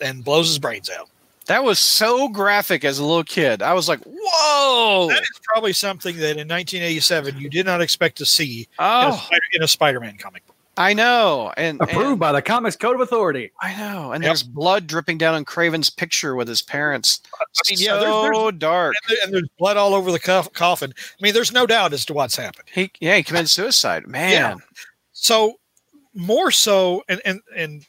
[0.00, 1.08] and blows his brains out.
[1.50, 3.60] That was so graphic as a little kid.
[3.60, 5.08] I was like, whoa.
[5.10, 9.08] That is probably something that in 1987 you did not expect to see in, a,
[9.08, 10.54] Oh, Spider- in a Spider-Man comic book.
[10.76, 11.52] I know.
[11.56, 13.50] And, Approved and by the Comics Code of Authority.
[13.60, 14.12] I know.
[14.12, 14.28] And Yep.
[14.28, 17.20] there's blood dripping down on Kraven's picture with his parents.
[17.34, 18.94] I mean, yeah, there's- so there's- dark.
[19.02, 20.94] And, there- and there's blood all over the coff- coffin.
[20.96, 22.68] I mean, there's no doubt as to what's happened.
[22.72, 24.06] He yeah, he committed suicide.
[24.06, 24.30] Man.
[24.30, 24.54] Yeah.
[25.12, 25.58] So
[26.14, 27.84] more so, and and and.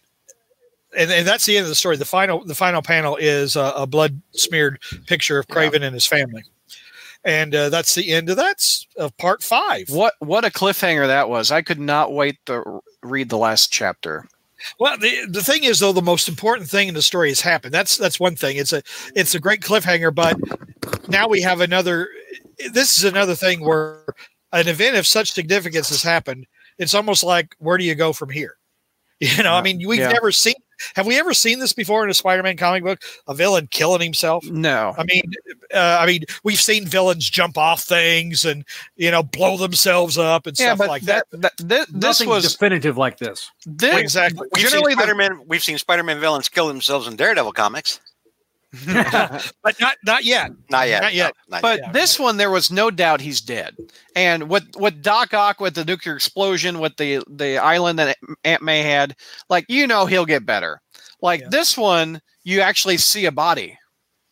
[0.97, 1.95] And, and that's the end of the story.
[1.97, 6.05] The final, the final panel is a, a blood smeared picture of Kraven and his
[6.05, 6.43] family,
[7.23, 8.57] and uh, that's the end of that
[8.97, 9.85] of part five.
[9.89, 11.49] What what a cliffhanger that was.
[11.51, 14.25] I could not wait to read the last chapter.
[14.79, 17.73] Well, the the thing is, though, the most important thing in the story has happened.
[17.73, 18.57] That's that's one thing.
[18.57, 18.83] It's a
[19.15, 20.37] it's a great cliffhanger, but
[21.09, 22.09] now we have another.
[22.73, 24.03] This is another thing where
[24.51, 26.45] an event of such significance has happened.
[26.77, 28.55] It's almost like where do you go from here?
[29.23, 30.11] You know, I mean, we've Yeah.
[30.11, 30.55] never seen.
[30.95, 33.01] Have we ever seen this before in a Spider-Man comic book?
[33.27, 34.45] A villain killing himself.
[34.45, 34.93] No.
[34.97, 35.23] I mean,
[35.73, 38.65] uh, I mean, we've seen villains jump off things and
[38.97, 41.41] you know blow themselves up and Yeah, stuff but like that, that.
[41.41, 43.51] that, thi- this Nothing was definitive like this.
[43.65, 44.47] this, Exactly.
[44.53, 45.41] We've Generally seen Spider-Man.
[45.47, 47.99] We've seen Spider-Man villains kill themselves in Daredevil comics.
[49.63, 50.51] But not not yet.
[50.69, 51.01] Not yet.
[51.01, 51.33] Not yet.
[51.49, 53.75] No, not But Yeah, this one, there was no doubt he's dead.
[54.15, 58.61] And with with Doc Ock, with the nuclear explosion, with the the island that Aunt
[58.61, 59.15] May had,
[59.49, 60.81] like you know, he'll get better.
[61.21, 61.47] Like Yeah.
[61.51, 63.77] this one, you actually see a body.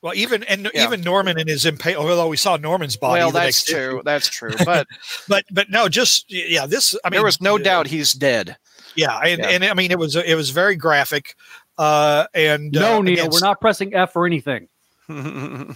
[0.01, 0.85] Well, even and Yeah.
[0.85, 1.97] even Norman in his impact.
[1.97, 3.19] Although we saw Norman's body.
[3.19, 3.95] well, that's true.
[3.97, 4.01] issue.
[4.05, 4.53] That's true.
[4.63, 4.87] But
[5.27, 6.65] But but no, just yeah.
[6.65, 8.55] This I mean, there was no uh, doubt he's dead.
[8.95, 9.47] Yeah, and, Yeah.
[9.49, 11.35] and I mean it was it was very graphic.
[11.79, 14.67] Uh, and No, uh, Neil, again, we're not pressing F or anything.
[15.09, 15.73] okay,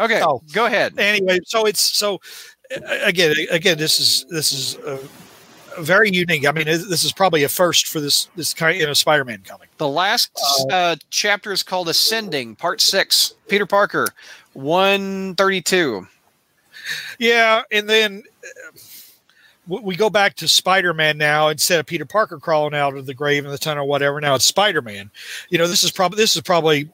[0.00, 0.42] Oh.
[0.52, 0.98] go ahead.
[0.98, 2.20] Anyway, so it's so
[2.74, 4.98] uh, again again this is this is uh,
[5.78, 6.46] very unique.
[6.46, 9.68] I mean, this is probably a first for this this kind in a Spider-Man comic.
[9.76, 10.30] The last
[10.70, 13.34] uh, chapter is called Ascending, Part Six.
[13.48, 14.08] Peter Parker,
[14.54, 16.06] one thirty-two.
[17.18, 18.88] Yeah, and then uh, w-
[19.66, 23.44] we go back to Spider-Man now instead of Peter Parker crawling out of the grave
[23.44, 24.20] in the tunnel, or whatever.
[24.20, 25.10] Now it's Spider-Man.
[25.50, 26.88] You know, this is probably this is probably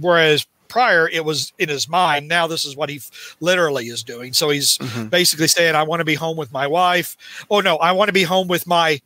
[0.00, 2.28] whereas prior it was in his mind.
[2.28, 4.32] Now this is what he f- literally is doing.
[4.32, 5.10] So he's Mhm.
[5.10, 7.16] basically saying, "I want to be home with my wife."
[7.50, 9.00] Oh no, I want to be home with my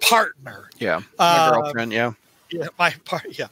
[0.00, 0.68] partner.
[0.78, 1.92] Yeah, my Uh, girlfriend.
[1.92, 2.12] Yeah.
[2.50, 3.26] Yeah, my part.
[3.38, 3.46] Yeah.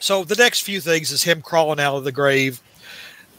[0.00, 2.60] So the next few things is him crawling out of the grave,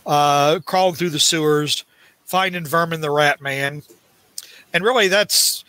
[0.05, 1.83] uh, crawling through the sewers,
[2.31, 3.83] finding Vermin the Rat Man,
[4.73, 5.65] and really that's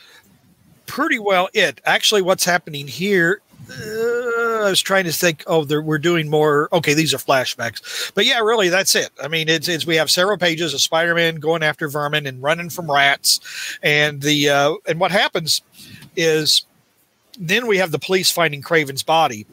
[0.86, 1.80] pretty well it.
[1.84, 3.40] Actually, what's happening here?
[3.68, 5.42] Uh, I was trying to think.
[5.48, 6.68] Oh, we're doing more.
[6.72, 9.10] Okay, these are flashbacks, but yeah, really, that's it.
[9.20, 12.70] I mean, it's, it's we have several pages of Spider-Man going after vermin and running
[12.70, 13.40] from rats,
[13.82, 15.62] and the uh, and what happens
[16.16, 16.64] is
[17.38, 19.46] then we have the police finding Kraven's body.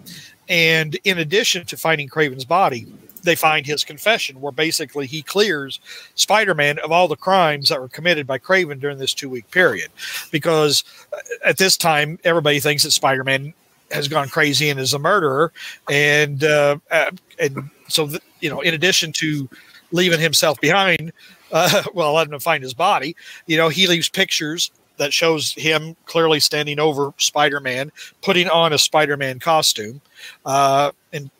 [0.48, 2.88] And in addition to finding Kraven's body,
[3.23, 5.79] they find his confession where basically he clears
[6.15, 9.49] Spider Man of all the crimes that were committed by Kraven during this two week
[9.51, 9.89] period.
[10.32, 13.53] Because uh, at this time, everybody thinks that Spider Man
[13.91, 15.51] has gone crazy and is a murderer.
[15.89, 19.49] And, uh, uh, and so, th- you know, in addition to
[19.91, 21.12] leaving himself behind,
[21.51, 23.15] uh, well, letting him find his body,
[23.47, 28.77] you know, he leaves pictures that shows him clearly standing over Spider-Man, putting on a
[28.77, 30.01] Spider-Man costume,
[30.45, 30.91] uh,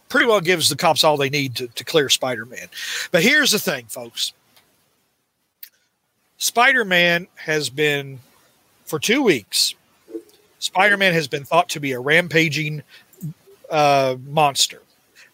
[0.10, 2.67] pretty well gives the cops all they need to, to clear Spider-Man.
[3.12, 4.34] But here's the thing, folks:
[6.38, 8.19] Spider-Man has been
[8.86, 9.76] for two weeks.
[10.60, 12.84] Spider-Man has been thought to be a rampaging
[13.69, 14.82] uh, monster.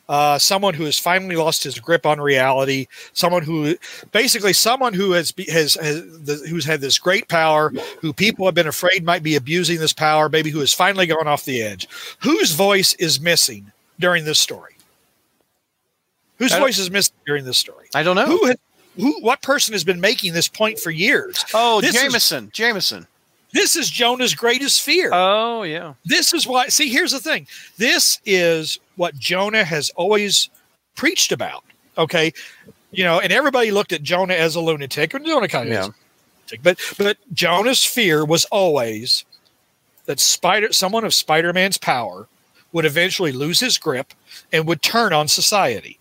[0.08, 3.76] Uh, someone who has finally lost his grip on reality, someone who
[4.12, 8.54] basically someone who has has, has the, who's had this great power, who people have
[8.54, 11.88] been afraid might be abusing this power, maybe who has finally gone off the edge.
[12.20, 14.74] Whose voice is missing during this story?
[16.38, 17.88] Whose voice is missing during this story?
[17.96, 18.26] I don't know.
[18.26, 18.56] Who has,
[18.98, 21.44] who what person has been making this point for years?
[21.54, 22.50] oh, This is- Jameson.
[22.54, 23.08] Jameson.
[23.54, 25.12] This is Jonah's greatest fear.
[25.14, 25.94] Oh, yeah.
[26.04, 30.50] this is why see here's the thing this is what jonah has always
[30.96, 31.64] preached about
[31.98, 32.34] okay
[32.92, 35.82] you know and everybody looked at jonah as a lunatic and jonah kind of Yeah.
[35.84, 39.24] lunatic, but but jonah's fear was always
[40.06, 42.28] that spider someone of spider-man's power
[42.76, 44.14] would eventually lose his grip
[44.54, 45.98] and would turn on society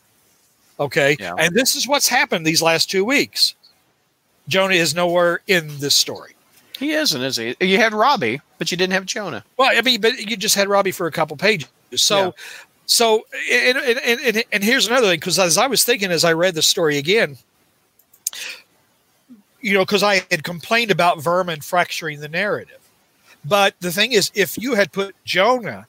[0.79, 1.35] okay Yeah.
[1.39, 3.55] and this is what's happened these last two weeks
[4.49, 6.33] jonah is nowhere in this story
[6.79, 7.55] He isn't, is he?
[7.61, 9.45] You had Robbie, but you didn't have Jonah.
[9.57, 11.69] Well, I mean, but you just had Robbie for a couple pages.
[11.95, 12.31] So, Yeah.
[12.87, 16.25] so, and, and, and, and, and here's another thing, because as I was thinking as
[16.25, 17.39] I read the story again,
[19.61, 22.81] you know, because I had complained about Vermin fracturing the narrative.
[23.45, 25.87] But the thing is, if you had put Jonah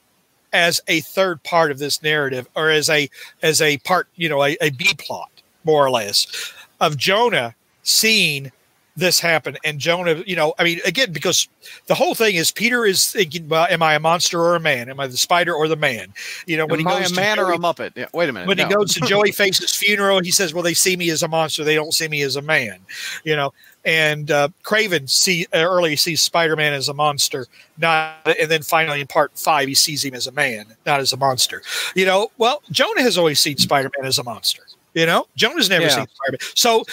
[0.55, 3.09] as a third part of this narrative, or as a
[3.43, 5.29] as a part, you know, a, a B plot,
[5.63, 8.51] more or less, of Jonah seeing
[8.97, 11.49] this happen and Jonah, you know, I mean, again, because
[11.87, 14.89] the whole thing is Peter is thinking, well, am I a monster or a man?
[14.89, 16.13] Am I the spider or the man?
[16.45, 17.91] You know, when Am he goes a to man or a muppet?
[17.95, 18.47] Yeah, wait a minute.
[18.47, 21.27] when he goes to Joey Face's funeral, he says, "Well, they see me as a
[21.27, 22.79] monster; they don't see me as a man."
[23.25, 23.53] You know,
[23.85, 27.45] and uh, Kraven see uh, early sees Spider Man as a monster,
[27.77, 31.13] not, and then finally in part five, he sees him as a man, not as
[31.13, 31.61] a monster.
[31.95, 34.63] You know, well, Jonah has always seen Spider Man as a monster.
[34.93, 35.89] You know, Jonah's never Yeah.
[35.95, 36.39] seen Spider Man.
[36.55, 36.83] So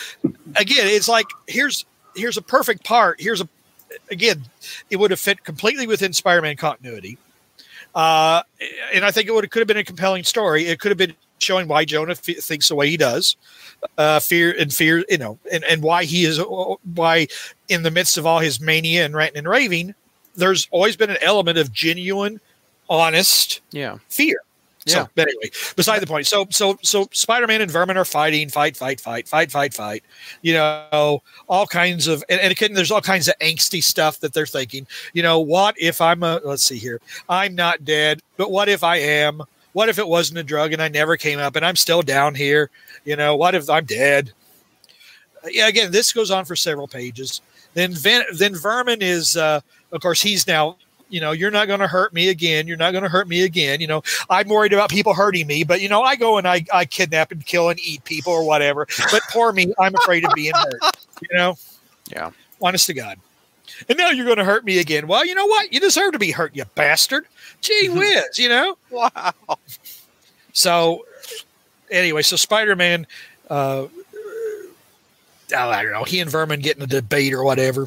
[0.57, 3.20] again, it's like here's here's a perfect part.
[3.20, 3.48] Here's a
[4.11, 4.42] again,
[4.90, 7.16] it would have fit completely within Spider Man continuity.
[7.94, 8.42] Uh,
[8.94, 10.66] and I think it would could have been a compelling story.
[10.66, 13.37] It could have been showing why Jonah thinks the way he does,
[13.98, 16.40] uh, fear and fear, you know, and, and why he is
[16.94, 17.26] why
[17.68, 19.94] in the midst of all his mania and ranting and raving,
[20.37, 22.40] there's always been an element of genuine,
[22.88, 23.98] honest yeah.
[24.09, 24.38] fear.
[24.87, 25.07] So, Yeah.
[25.14, 26.26] but anyway, beside the point.
[26.26, 30.02] So, so, so Spider-Man and Vermin are fighting, fight, fight, fight, fight, fight, fight.
[30.42, 34.33] You know, all kinds of, and, and again, there's all kinds of angsty stuff that
[34.33, 34.88] they're thinking.
[35.12, 36.40] You know, what if I'm a?
[36.44, 37.00] Let's see here.
[37.28, 39.42] I'm not dead, but what if I am?
[39.72, 42.35] What if it wasn't a drug and I never came up and I'm still down
[42.35, 42.70] here?
[43.04, 44.32] You know, what if I'm dead?
[45.50, 47.40] Yeah, again, this goes on for several pages.
[47.74, 50.76] Then, Ven- then Vermin is, uh, of course, he's now
[51.08, 52.66] you know, you're not going to hurt me again.
[52.66, 53.82] You're not going to hurt me again.
[53.82, 56.64] You know, I'm worried about people hurting me, but you know, I go and I,
[56.72, 58.87] I kidnap and kill and eat people or whatever.
[59.11, 60.80] But poor me, I'm afraid of being hurt.
[61.20, 61.56] You know,
[62.11, 62.30] Yeah.
[62.62, 63.18] honest to God.
[63.88, 65.06] And now you're going to hurt me again.
[65.06, 65.72] Well, you know what?
[65.72, 67.26] You deserve to be hurt, you bastard.
[67.61, 68.76] Gee whiz, you know.
[68.90, 69.32] Wow.
[70.52, 71.06] So,
[71.90, 73.06] anyway, so Spider Man,
[73.50, 73.87] uh,
[75.56, 77.87] I don't know, he and Vermin get in a debate or whatever.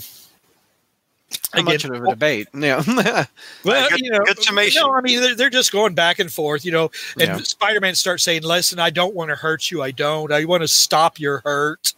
[1.54, 2.48] How Again, much of a debate?
[2.54, 2.84] Yeah.
[3.64, 4.82] Well, Good- you know, good summation.
[4.84, 6.92] No, I mean they're, they're just going back and forth, you know.
[7.20, 7.38] And Yeah.
[7.38, 9.82] Spider-Man starts saying, "Listen, I don't want to hurt you.
[9.82, 10.32] I don't.
[10.32, 11.94] I want to stop your hurt."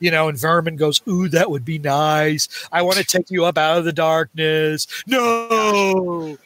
[0.00, 2.48] You know, and Vermin goes, "Ooh, that would be nice.
[2.72, 6.36] I want to take you up out of the darkness." No.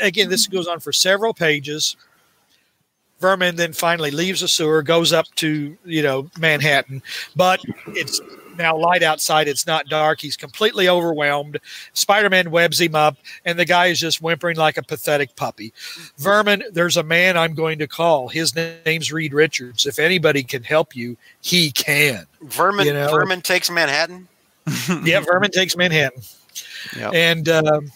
[0.00, 1.96] Again, this goes on for several pages.
[3.20, 7.02] Vermin then finally leaves the sewer, goes up to you know Manhattan,
[7.34, 8.20] but it's
[8.58, 9.48] now light outside.
[9.48, 10.20] It's not dark.
[10.20, 11.58] He's completely overwhelmed.
[11.92, 15.72] Spider Man webs him up, and the guy is just whimpering like a pathetic puppy.
[16.18, 18.28] Vermin, there's a man I'm going to call.
[18.28, 19.86] His name's Reed Richards.
[19.86, 22.26] If anybody can help you, he can.
[22.42, 24.28] Vermin You know- Vermin takes Manhattan.
[25.04, 26.22] yeah, Vermin takes Manhattan.
[26.96, 27.14] Yep.
[27.14, 27.92] And um,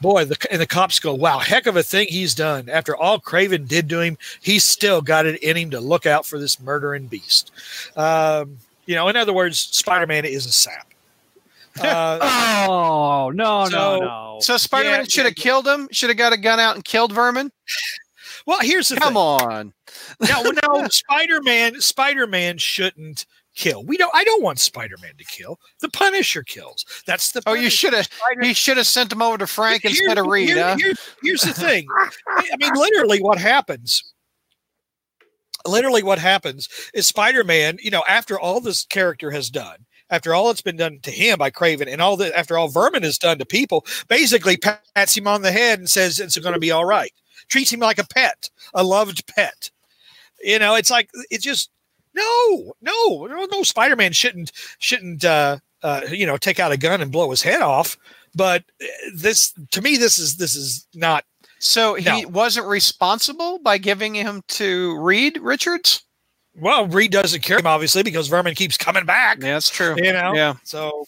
[0.00, 3.20] boy, the and the cops go, "Wow, heck of a thing he's done." After all
[3.20, 6.60] Kraven did to him, he's still got it in him to look out for this
[6.60, 7.50] murdering beast.
[7.96, 10.88] Um, you know, in other words, Spider-Man is a sap.
[11.80, 12.18] Uh,
[12.68, 14.38] Oh no, So- no, no!
[14.40, 15.42] so Spider Man Yeah, should have yeah.
[15.42, 15.88] killed him.
[15.92, 17.50] Should have got a gun out and killed Vermin.
[18.46, 19.16] well, here's the Come thing.
[19.22, 19.72] on.
[20.20, 23.84] no, no, Spider-Man, Spider-Man shouldn't kill.
[23.84, 24.10] We don't.
[24.14, 25.58] I don't want Spider-Man to kill.
[25.80, 26.84] The Punisher kills.
[27.06, 27.42] That's the.
[27.46, 28.06] Oh, you should have.
[28.06, 30.48] Spider- He should have sent him over to Frank Here- instead of Reed.
[30.48, 30.76] here- huh?
[30.76, 31.86] here- here's the thing.
[32.28, 34.14] I mean, literally, what happens?
[35.68, 37.78] Literally, what happens is Spider-Man.
[37.80, 41.38] You know, after all this character has done, after all it's been done to him
[41.38, 45.26] by Kraven, and all that, after all Vermin has done to people, basically pats him
[45.26, 47.12] on the head and says it's going to be all right.
[47.48, 49.70] Treats him like a pet, a loved pet.
[50.42, 51.70] You know, it's like it's just
[52.14, 53.62] no, no, no, no.
[53.62, 57.62] Spider-Man shouldn't shouldn't uh, uh, you know take out a gun and blow his head
[57.62, 57.96] off.
[58.34, 61.24] But uh, this, to me, this is this is not.
[61.58, 62.28] So he No.
[62.28, 66.02] wasn't responsible by giving him to Reed Richards.
[66.54, 69.38] Well, Reed doesn't care him obviously because Vermin keeps coming back.
[69.40, 69.94] Yeah, that's true.
[69.96, 70.54] You know, Yeah.
[70.64, 71.06] So,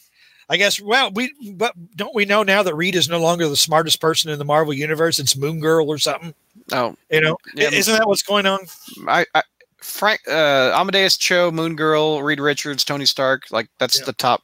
[0.50, 3.56] I guess well, we but don't we know now that Reed is no longer the
[3.56, 5.18] smartest person in the Marvel universe?
[5.18, 6.34] It's Moon Girl or something.
[6.72, 7.70] Oh, You know, Yeah.
[7.70, 8.60] isn't that what's going on?
[9.06, 9.42] I, I
[9.82, 13.44] Frank uh, Amadeus Cho, Moon Girl, Reed Richards, Tony Stark.
[13.50, 14.06] Like that's Yeah.
[14.06, 14.42] the top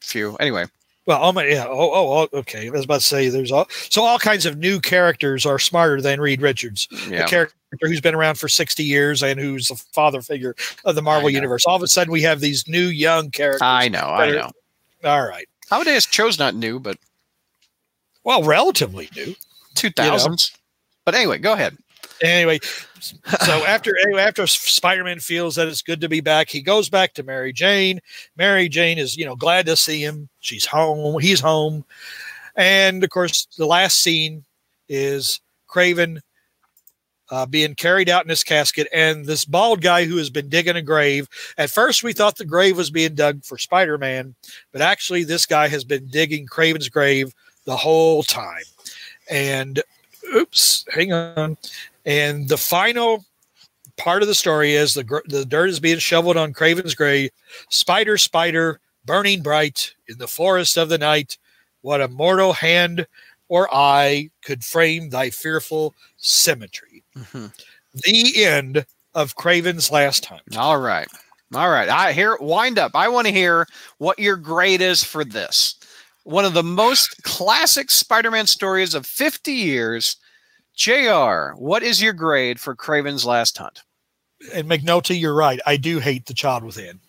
[0.00, 0.36] few.
[0.36, 0.66] Anyway,
[1.08, 1.64] Well, oh my, yeah.
[1.66, 2.66] Oh, oh, oh, okay.
[2.66, 6.02] I was about to say there's all so all kinds of new characters are smarter
[6.02, 6.86] than Reed Richards.
[7.08, 7.24] yeah.
[7.24, 10.54] a character who's been around for 60 years and who's the father figure
[10.84, 11.64] of the Marvel universe.
[11.64, 13.62] All of a sudden, we have these new young characters.
[13.62, 14.00] I know.
[14.00, 14.50] I know.
[15.02, 15.48] All right.
[15.70, 16.98] Amadeus Cho's not new, but
[18.22, 19.34] Well, relatively new.
[19.74, 20.52] two thousands.
[21.06, 21.74] But anyway, go ahead.
[22.22, 22.58] Anyway,
[23.00, 27.22] so after after Spider-Man feels that it's good to be back, he goes back to
[27.22, 28.00] Mary Jane.
[28.36, 30.28] Mary Jane is, you know, glad to see him.
[30.40, 31.20] She's home.
[31.20, 31.84] He's home.
[32.56, 34.44] And of course, the last scene
[34.88, 36.20] is Kraven
[37.30, 40.76] uh, being carried out in his casket, and this bald guy who has been digging
[40.76, 41.28] a grave.
[41.56, 44.34] At first, we thought the grave was being dug for Spider Man,
[44.72, 47.32] but actually, this guy has been digging Kraven's grave
[47.64, 48.64] the whole time.
[49.30, 49.82] And
[50.34, 51.56] oops, hang on.
[52.04, 53.24] And the final
[53.96, 57.30] part of the story is the the dirt is being shoveled on Kraven's grave.
[57.68, 61.36] Spider, spider, burning bright in the forest of the night.
[61.82, 63.06] What a mortal hand
[63.48, 67.02] or eye could frame thy fearful symmetry.
[67.16, 67.52] Mhm.
[67.94, 70.56] The end of Kraven's last hunt.
[70.56, 71.08] All right.
[71.54, 71.88] All right.
[71.88, 72.92] I hear wind up.
[72.94, 73.66] I want to hear
[73.96, 75.76] what your grade is for this.
[76.28, 80.16] One of the most classic Spider-Man stories of 50 years.
[80.76, 83.82] JR, what is your grade for Kraven's Last Hunt?
[84.52, 85.58] And McNulty, you're right.
[85.64, 87.00] I do hate the child within.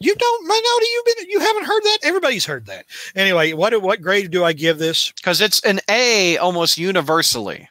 [0.00, 0.86] You don't, McNulty.
[0.92, 1.98] You've been, you haven't heard that.
[2.02, 2.86] Everybody's heard that.
[3.14, 5.12] Anyway, what what grade do I give this?
[5.12, 7.68] Because it's an A almost universally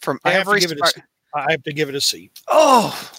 [0.00, 0.60] from I have to every.
[0.60, 1.06] give it a Spi- C.
[1.34, 2.30] I have to give it a C.
[2.46, 3.10] oh,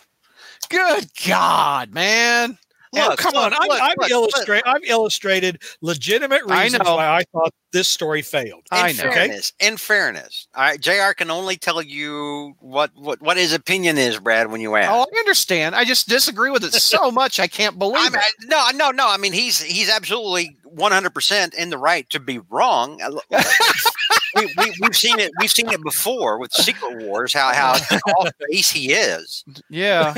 [0.70, 2.58] good God, man!
[2.94, 3.52] Oh, Look, come on!
[3.52, 6.96] look, I've, look, I've, look, illustrate, I've illustrated legitimate I reasons know.
[6.98, 8.64] why I thought this story failed.
[8.70, 9.04] In I know.
[9.12, 11.14] fairness, in fairness, all right, Jr.
[11.16, 14.52] can only tell you what what what his opinion is, Brad.
[14.52, 15.74] When you ask, Oh, I understand.
[15.74, 17.40] I just disagree with it so much.
[17.40, 18.52] I can't I believe mean, it.
[18.52, 19.08] I- no, no, no.
[19.10, 23.02] I mean, he's he's absolutely one hundred percent in the right to be wrong.
[23.02, 23.12] Uh,
[24.36, 25.32] we, we, we've seen it.
[25.40, 27.32] We've seen it before with Secret Wars.
[27.34, 27.74] How how
[28.18, 29.46] off base he is.
[29.70, 30.14] Yeah.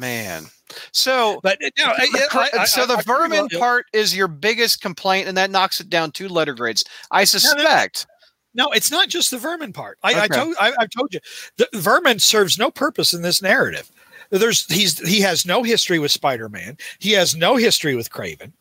[0.00, 0.46] Man.
[0.92, 4.28] So But uh, no, I, I- I- so the I- vermin well, part is your
[4.28, 6.84] biggest complaint, and that knocks it down two letter grades.
[7.10, 8.06] I suspect.
[8.54, 9.98] No, it's not just the vermin part.
[10.02, 10.34] I, I Okay.
[10.36, 11.20] told I, I've told you
[11.56, 13.88] the vermin serves no purpose in this narrative.
[14.30, 16.76] There's he's he has no history with Spider-Man.
[16.98, 18.52] He has no history with Kraven.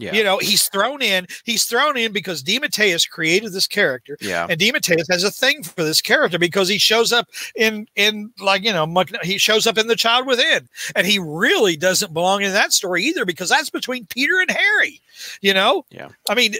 [0.00, 0.14] Yeah.
[0.14, 1.26] You know, he's thrown in.
[1.44, 4.46] He's thrown in because DeMatteis created this character, Yeah.
[4.48, 8.64] and DeMatteis has a thing for this character because he shows up in in like
[8.64, 8.86] you know
[9.22, 13.04] he shows up in the Child Within, and he really doesn't belong in that story
[13.04, 15.00] either because that's between Peter and Harry.
[15.40, 16.08] You know, Yeah.
[16.28, 16.54] I mean,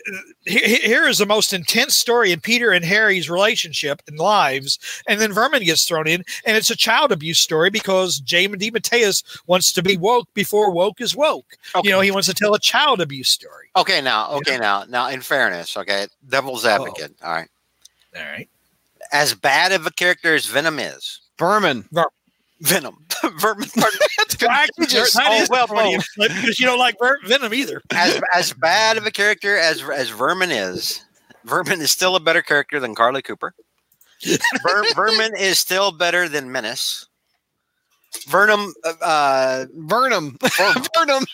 [0.46, 4.78] he- he- here is the most intense story in Peter and Harry's relationship and lives,
[5.06, 9.22] and then Vermin gets thrown in, and it's a child abuse story because James DeMatteis
[9.46, 11.56] wants to be woke before woke is woke.
[11.74, 11.88] Okay.
[11.88, 13.68] You know, he wants to tell a child abuse story.
[13.76, 17.14] Okay, now, okay, now, now, in fairness, okay, devil's advocate.
[17.22, 17.48] All right,
[18.16, 18.48] All right.
[19.12, 21.88] as bad of a character as Venom is, Vermin.
[22.60, 23.06] Venom,
[23.40, 25.12] Vermin, That's contagious.
[25.14, 27.80] That Oh, is well, Freudian because you don't like Ver- Venom either.
[27.92, 31.02] as as bad of a character as as Vermin is,
[31.44, 33.54] Vermin is still a better character than Carly Cooper.
[34.24, 37.06] Ver, Vermin is still better than Menace.
[38.28, 40.36] Vernum, uh, uh, Vernum.
[40.38, 41.24] Vernum.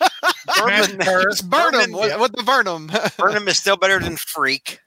[0.58, 0.98] Vermin,
[1.30, 1.92] It's Burnham.
[1.92, 2.88] What, what the Vernum?
[3.16, 4.78] Vernum is still better than Freak.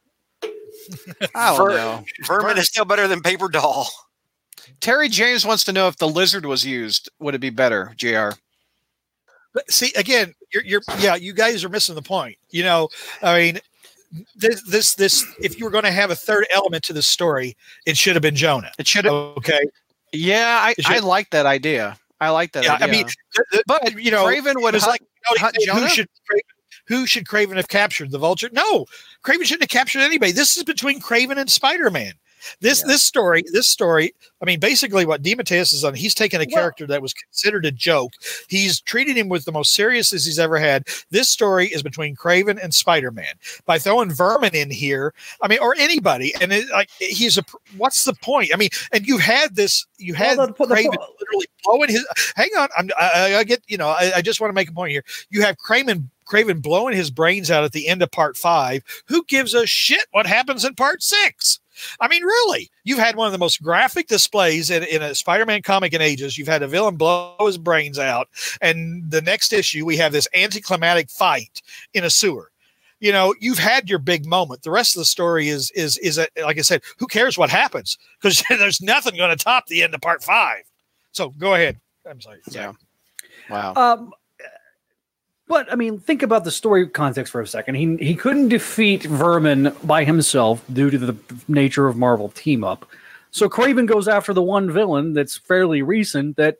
[1.35, 2.05] I don't Ver- know.
[2.25, 3.89] Vermin is still better than Paper Doll.
[4.79, 8.29] Terry James wants to know if the lizard was used, would it be better, JR?
[9.53, 12.37] But see, again, you're, you're, yeah, you guys are missing the point.
[12.51, 12.89] You know,
[13.21, 13.59] I mean,
[14.35, 17.55] this, this, this, if you were going to have a third element to this story,
[17.85, 18.71] it should have been Jonah.
[18.77, 19.13] It should have.
[19.13, 19.59] Okay.
[20.11, 21.97] Yeah, I, I like that idea.
[22.21, 22.73] I like that Yeah.
[22.75, 22.87] idea.
[22.87, 25.65] I mean, th- th- but you know, Kraven would hunt- like, you know, hunt who
[25.65, 25.89] Jonah?
[25.89, 26.39] should Kraven,
[26.87, 28.11] who should Kraven have captured?
[28.11, 28.49] The vulture?
[28.51, 28.85] No,
[29.23, 30.31] Kraven shouldn't have captured anybody.
[30.31, 32.13] This is between Kraven and Spider Man.
[32.61, 34.13] This this story, this story.
[34.41, 37.65] I mean, basically, what DeMatteis has done, he's taken a Well- character that was considered
[37.65, 38.13] a joke.
[38.47, 40.87] He's treated him with the most seriousness he's ever had.
[41.11, 43.33] This story is between Kraven and Spider Man.
[43.65, 47.43] By throwing Vermin in here, I mean, or anybody, and it, like he's a.
[47.77, 48.51] What's the point?
[48.53, 52.05] I mean, and you had this, you had Well, the- the- Kraven literally blowing his.
[52.35, 54.73] Hang on, I'm, I, I get you know, I, I just want to make a
[54.73, 55.03] point here.
[55.29, 56.05] You have Kraven.
[56.29, 58.83] Kraven blowing his brains out at the end of part five.
[59.07, 61.59] Who gives a shit what happens in part six?
[61.99, 65.61] I mean, really, you've had one of the most graphic displays in, in a Spider-Man
[65.61, 66.37] comic in ages.
[66.37, 68.29] You've had a villain blow his brains out,
[68.61, 71.61] and the next issue we have this anticlimactic fight
[71.93, 72.51] in a sewer.
[72.99, 74.63] You know, you've had your big moment.
[74.63, 77.49] The rest of the story is is is a, like I said, who cares what
[77.49, 77.97] happens?
[78.21, 80.63] Because there's nothing going to top the end of part five.
[81.11, 81.79] So go ahead.
[82.05, 82.39] I'm sorry.
[82.49, 82.73] Yeah.
[83.49, 83.73] Wow.
[83.75, 84.13] Um,
[85.49, 87.75] but I mean, think about the story context for a second.
[87.75, 92.85] He he couldn't defeat Vermin by himself due to the nature of Marvel team up.
[93.31, 96.57] So Kraven goes after the one villain that's fairly recent that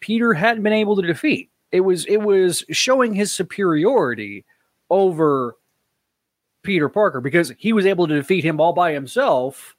[0.00, 1.50] Peter hadn't been able to defeat.
[1.72, 4.44] It was it was showing his superiority
[4.90, 5.56] over
[6.62, 9.74] Peter Parker because he was able to defeat him all by himself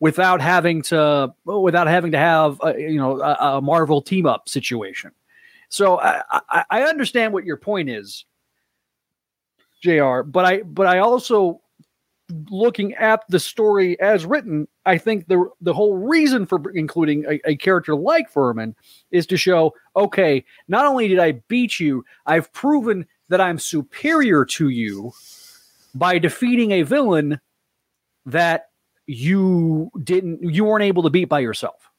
[0.00, 4.48] without having to without having to have a, you know a, a Marvel team up
[4.48, 5.12] situation.
[5.72, 8.26] So I, I, I understand what your point is,
[9.82, 10.20] Jr.
[10.20, 11.62] But I but I also
[12.50, 17.40] looking at the story as written, I think the the whole reason for including a,
[17.48, 18.76] a character like Vermin
[19.12, 24.44] is to show, okay, not only did I beat you, I've proven that I'm superior
[24.44, 25.14] to you
[25.94, 27.40] by defeating a villain
[28.26, 28.68] that
[29.06, 31.91] you didn't you weren't able to beat by yourself.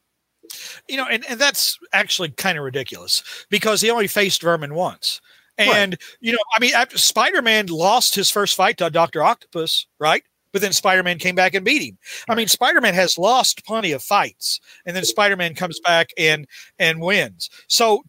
[0.88, 5.22] You know, and, and that's actually kind of ridiculous because he only faced Vermin once.
[5.58, 10.24] And you know, I mean, after Spider-Man lost his first fight to Doctor Octopus, right?
[10.52, 11.98] But then Spider-Man came back and beat him.
[12.30, 16.48] I mean, Spider-Man has lost plenty of fights, and then Spider-Man comes back and
[16.80, 17.50] and wins.
[17.68, 18.04] So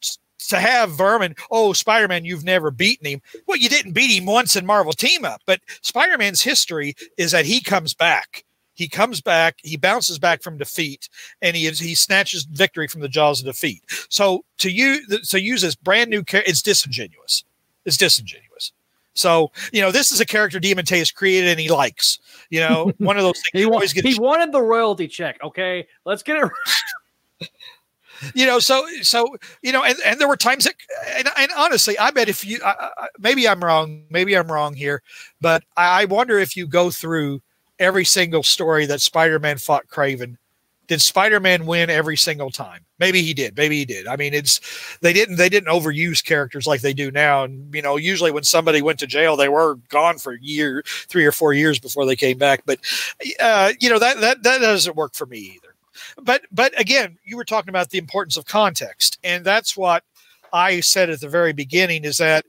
[0.49, 3.23] to have Vermin, oh Spider-Man, you've never beaten him.
[3.47, 7.47] Well, you didn't beat him once in Marvel Team Up, but Spider-Man's history is that
[7.47, 8.45] he comes back.
[8.75, 11.09] He comes back, he bounces back from defeat,
[11.41, 13.83] and he is, he snatches victory from the jaws of defeat.
[14.09, 17.45] So to use to use this brand new character, it's disingenuous.
[17.85, 18.73] It's disingenuous.
[19.15, 22.19] So you know, this is a character DeMatteis created and he likes.
[22.51, 23.93] You know, one of those things.
[23.93, 25.39] He, you he wanted the royalty check.
[25.43, 27.49] Okay, let's get it.
[28.35, 30.75] you know so so you know and, and there were times that
[31.17, 34.73] and, and honestly i bet if you I, I, maybe i'm wrong maybe i'm wrong
[34.75, 35.03] here
[35.41, 37.43] but I, I wonder if you go through
[37.79, 40.37] every single story that spider-man fought kraven.
[40.87, 42.85] Did spider-man win every single time?
[42.99, 43.57] Maybe he did.
[43.57, 44.07] Maybe he did.
[44.07, 44.61] I mean it's
[45.01, 47.45] they didn't they didn't overuse characters like they do now.
[47.45, 50.83] And you know usually when somebody went to jail they were gone for a year
[50.87, 52.63] three or four years before they came back.
[52.67, 52.81] But
[53.41, 55.75] uh, you know that that that doesn't work for me either.
[56.23, 59.19] But but again you were talking about the importance of context.
[59.25, 60.05] And that's what
[60.53, 62.45] i said at the very beginning is that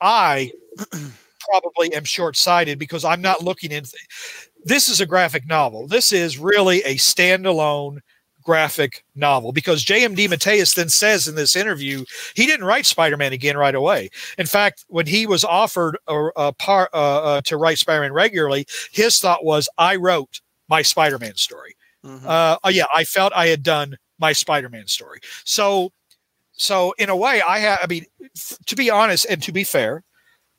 [0.00, 0.52] i
[1.50, 3.84] probably am short-sighted because i'm not looking in
[4.64, 7.98] this is a graphic novel this is really a standalone
[8.42, 10.14] graphic novel because J.M.
[10.14, 12.04] DeMatteis then says in this interview
[12.36, 16.52] he didn't write spider-man again right away in fact when he was offered a, a
[16.52, 21.74] part uh, uh, to write spider-man regularly his thought was i wrote my spider-man story
[22.04, 22.26] Mhm.
[22.26, 25.20] uh, oh yeah, I felt I had done my Spider-Man story.
[25.46, 25.90] So,
[26.52, 27.78] so in a way, I have.
[27.82, 28.04] I mean,
[28.36, 30.02] f- to be honest and to be fair,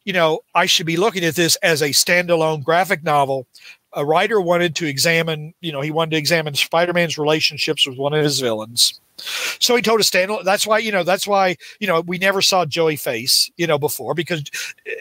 [0.05, 3.47] you know, I should be looking at this as a standalone graphic novel.
[3.93, 8.13] A writer wanted to examine, you know, he wanted to examine Spider-Man's relationships with one
[8.13, 8.99] of his villains.
[9.17, 10.43] So he told us standalone.
[10.43, 13.79] That's why, you know, that's why, you know, we never saw Joey Face, you know,
[13.79, 14.43] before because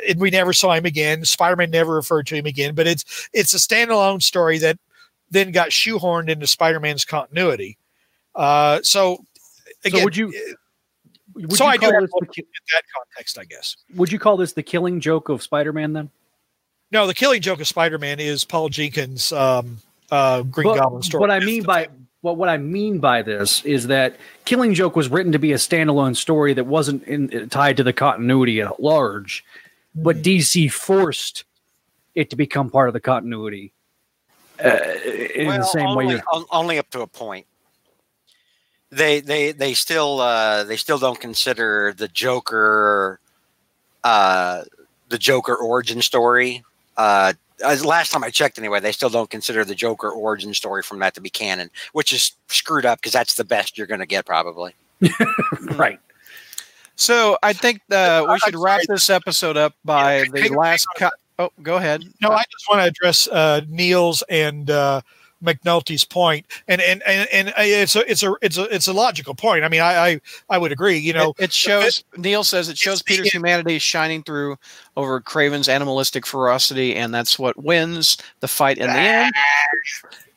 [0.09, 1.25] and we never saw him again.
[1.25, 2.77] Spider-Man never referred to him again.
[2.77, 4.79] But it's it's a standalone story that
[5.31, 7.77] then got shoehorned into Spider-Man's continuity.
[8.37, 9.25] Uh, so
[9.85, 10.33] again, so would you?
[11.35, 13.39] Would so you I do call have this to the, look ki- at that context,
[13.39, 13.77] I guess.
[13.97, 16.11] would you call this the killing joke of Spider-Man then?
[16.93, 19.79] No, the killing joke of Spider-Man is Paul Jenkins' um,
[20.11, 21.21] uh, Green But- Goblin story.
[21.21, 21.89] What I mean by
[22.21, 24.17] what what I mean by this is that
[24.47, 27.93] Killing Joke was written to be a standalone story that wasn't in, tied to the
[27.93, 29.45] continuity at large,
[29.95, 31.45] but DC forced
[32.15, 33.73] it to become part of the continuity
[34.65, 34.69] uh,
[35.35, 36.23] in the same only, way.
[36.51, 37.47] only up to a point.
[38.95, 43.19] They they they still uh, they still don't consider the Joker
[44.05, 44.63] uh,
[45.09, 46.63] the Joker origin story.
[46.97, 47.33] Uh,
[47.65, 50.99] as last time I checked, anyway, they still don't consider the Joker origin story from
[51.01, 54.07] that to be canon, which is screwed up because that's the best you're going to
[54.07, 54.75] get probably.
[55.73, 55.99] right.
[56.97, 60.87] So I think uh, we should wrap this episode up by Yeah, the last.
[60.99, 61.17] hang Co-
[61.47, 62.05] oh, go ahead.
[62.23, 65.01] no, I just want to address uh, Neil's and uh,
[65.45, 68.93] McNulty's point, and and and and uh, it's a it's a it's a it's a
[68.93, 69.65] logical point.
[69.65, 70.21] I mean, I I,
[70.51, 70.97] I would agree.
[70.97, 72.05] You know, it, it shows.
[72.17, 74.57] Neil says it shows Peter's humanity shining through
[74.97, 79.33] over Kraven's animalistic ferocity, and that's what wins the fight in the end.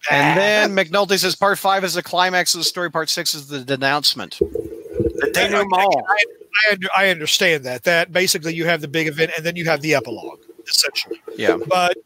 [0.09, 2.89] And then McNulty says part five is the climax of the story.
[2.89, 4.37] Part six is the denouncement.
[4.39, 5.95] The I, denouement.
[6.07, 6.23] I,
[6.69, 9.81] I, I understand that that basically you have the big event and then you have
[9.81, 10.39] the epilogue
[10.69, 11.21] essentially.
[11.35, 11.57] Yeah.
[11.67, 11.97] but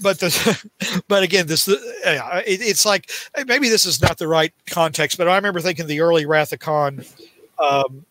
[0.00, 1.68] but the but again this
[2.04, 3.10] yeah, it, it's like
[3.46, 6.58] maybe this is not the right context but i remember thinking the early wrath of
[6.60, 7.04] khan
[7.58, 8.04] um,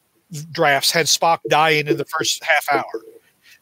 [0.51, 3.01] drafts had spock dying in the first half hour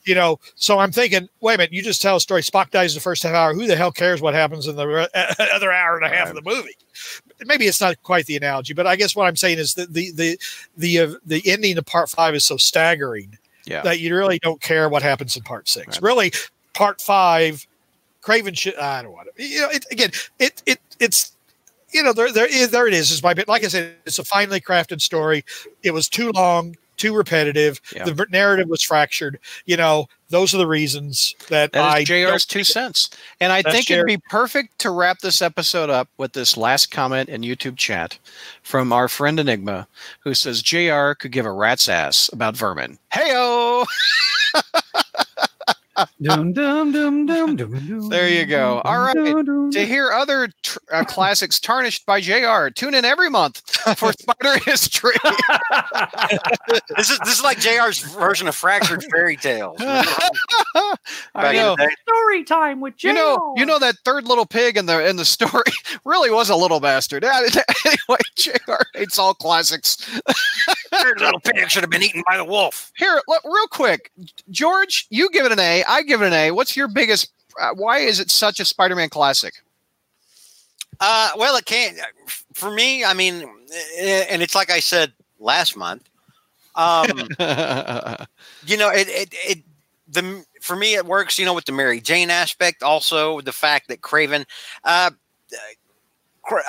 [0.05, 2.93] you know so i'm thinking wait a minute you just tell a story spock dies
[2.93, 5.07] in the first half hour who the hell cares what happens in the re-
[5.53, 6.75] other hour and a half of the movie
[7.45, 10.11] maybe it's not quite the analogy but i guess what i'm saying is that the
[10.11, 10.39] the
[10.77, 13.81] the uh, the ending of part five is so staggering Yeah.
[13.83, 15.87] that you really don't care what happens in part six.
[15.97, 16.01] Right.
[16.01, 16.31] Really,
[16.73, 17.67] part five,
[18.21, 18.75] Kraven should.
[18.75, 19.43] I don't want to.
[19.43, 21.33] You know, it, again, it it it's
[21.91, 23.11] you know there there is there it is.
[23.11, 23.47] Is my bit.
[23.47, 25.43] Like I said, it's a finely crafted story.
[25.83, 27.81] It was too long, too repetitive.
[27.95, 28.03] Yeah.
[28.03, 29.39] The narrative was fractured.
[29.65, 33.09] You know, those are the reasons that, That I JR's two cents.
[33.39, 37.29] And I think it'd be perfect to wrap this episode up with this last comment
[37.29, 38.19] in YouTube chat
[38.61, 39.87] from our friend Enigma,
[40.19, 42.99] who says JR could give a rat's ass about vermin.
[43.11, 43.85] Heyo!
[46.21, 48.81] Dum, dum, dum, dum, dum, dum, There you go.
[48.85, 49.15] All right.
[49.15, 53.61] dum, dum, To hear other tr- uh, classics tarnished by JR, tune in every month
[53.97, 55.15] for Spider History.
[56.97, 59.77] This is this is like JR's version of fractured fairy tales.
[59.79, 61.75] I know.
[62.07, 63.07] Story time with JR.
[63.09, 65.63] You know, you know that third little pig in the in the story
[66.05, 67.23] really was a little bastard.
[67.23, 69.95] anyway, JR hates all classics.
[70.91, 72.91] Third little pig should have been eaten by the wolf.
[72.97, 74.11] Here, look, real quick,
[74.49, 75.83] George, you give it an A.
[75.89, 76.51] I give it an A.
[76.51, 77.31] What's your biggest?
[77.59, 79.55] Uh, why is it such a Spider-Man classic?
[80.99, 81.97] Uh, well, it can't.
[82.53, 83.43] For me, I mean,
[83.97, 86.07] eh, and it's like I said last month.
[86.75, 87.07] Um,
[88.65, 89.63] you know, it, it, it,
[90.07, 92.83] the, for me, it works, you know, with the Mary Jane aspect.
[92.83, 94.45] Also, the fact that Kraven,
[94.83, 95.11] uh,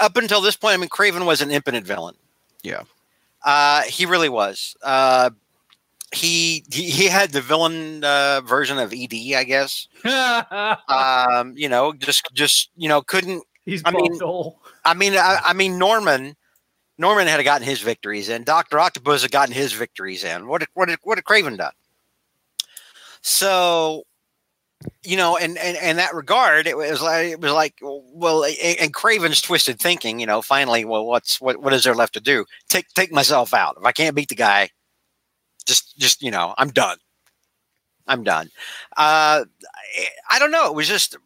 [0.00, 2.16] up until this point, I mean, Kraven was an impotent villain.
[2.62, 2.82] Yeah.
[3.44, 4.76] Uh, he really was.
[4.82, 5.30] Uh,
[6.12, 9.86] he, he had the villain uh, version of ED, I guess.
[10.88, 14.18] Um, you know, just just you know, couldn't He's I mean-
[14.84, 16.34] I mean, I, I mean, Norman,
[16.98, 18.42] Norman had gotten his victories in.
[18.44, 20.46] Doctor Octopus had gotten his victories in.
[20.48, 21.72] What did, what what had Kraven done?
[23.22, 24.04] So,
[25.02, 28.76] you know, and and in that regard, it was like it was like, well, and,
[28.80, 30.18] and Kraven's twisted thinking.
[30.20, 32.46] You know, finally, well, what's what what is there left to do?
[32.68, 33.76] Take take myself out.
[33.78, 34.70] If I can't beat the guy,
[35.64, 36.98] just just you know, I'm done.
[38.10, 38.50] I'm done.
[38.96, 39.44] Uh,
[40.30, 40.66] I, don't know.
[40.66, 41.16] It was just,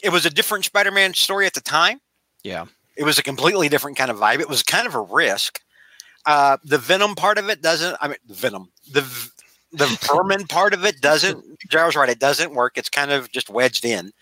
[0.00, 2.00] it was a different Spider-Man story at the time.
[2.44, 2.66] Yeah.
[2.96, 4.38] It was a completely different kind of vibe.
[4.38, 5.60] It was kind of a risk.
[6.24, 7.96] Uh, the Venom part of it doesn't.
[8.00, 8.70] I mean, Venom.
[8.92, 9.00] The
[9.72, 11.44] the vermin part of it doesn't.
[11.68, 12.08] Jarrell's right.
[12.08, 12.76] It doesn't work.
[12.76, 14.12] It's kind of just wedged in.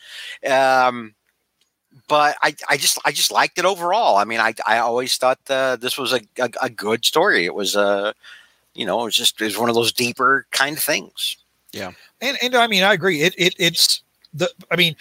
[0.47, 1.15] Um,
[2.09, 4.17] but I, I just I just liked it overall.
[4.17, 7.47] I mean, I, I always thought uh, this was a, a, a good story.
[7.47, 8.13] It was uh,
[8.77, 11.37] you know, it's just it was one of those deeper kind of things.
[11.73, 13.23] Yeah, and and I mean, I agree.
[13.23, 14.03] It it it's
[14.35, 14.51] the.
[14.71, 14.97] I mean,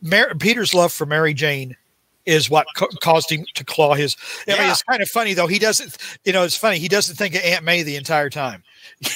[0.00, 1.76] Mar- Peter's love for Mary Jane
[2.26, 4.16] is what ca- caused him to claw his.
[4.48, 5.46] I mean, it's kind of funny though.
[5.46, 5.96] He doesn't.
[6.24, 6.78] You know, it's funny.
[6.78, 8.62] He doesn't think of Aunt May the entire time.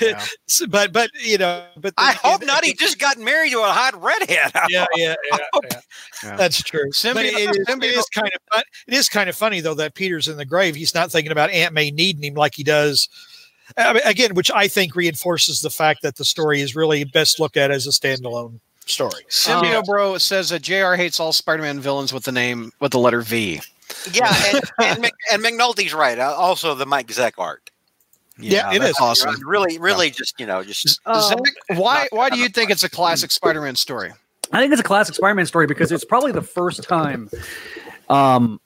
[0.00, 0.24] Yeah.
[0.68, 2.64] But but you know, but I hope it- not.
[2.64, 4.52] He just got married to a hot redhead.
[4.68, 5.36] yeah, yeah, yeah,
[5.70, 5.80] yeah.
[6.22, 6.36] Yeah.
[6.36, 6.90] That's true.
[7.02, 8.62] But it, is, it is kind of fun.
[8.86, 10.74] It is kind of funny though that Peter's in the grave.
[10.74, 13.08] He's not thinking about Aunt May needing him like he does.
[13.76, 17.40] I mean, again, which I think reinforces the fact that the story is really best
[17.40, 19.24] looked at as a standalone story.
[19.30, 22.98] Symbio Uh, Bro says that JR hates all Spider-Man villains with the name with the
[22.98, 23.60] letter V.
[24.12, 26.18] Yeah, and, and, Mc, and McNulty's right.
[26.18, 27.70] Uh, also, the Mike Zeck art.
[28.38, 28.96] Yeah, it that's is.
[29.00, 29.36] awesome.
[29.46, 31.38] Really, really, just you know, just Um, Zach,
[31.78, 34.12] why why do you think it's a classic Spider-Man story?
[34.52, 37.30] I think it's a classic Spider-Man story because it's probably the first time
[38.08, 38.60] um,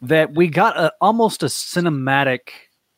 [0.00, 2.50] that we got a, almost a cinematic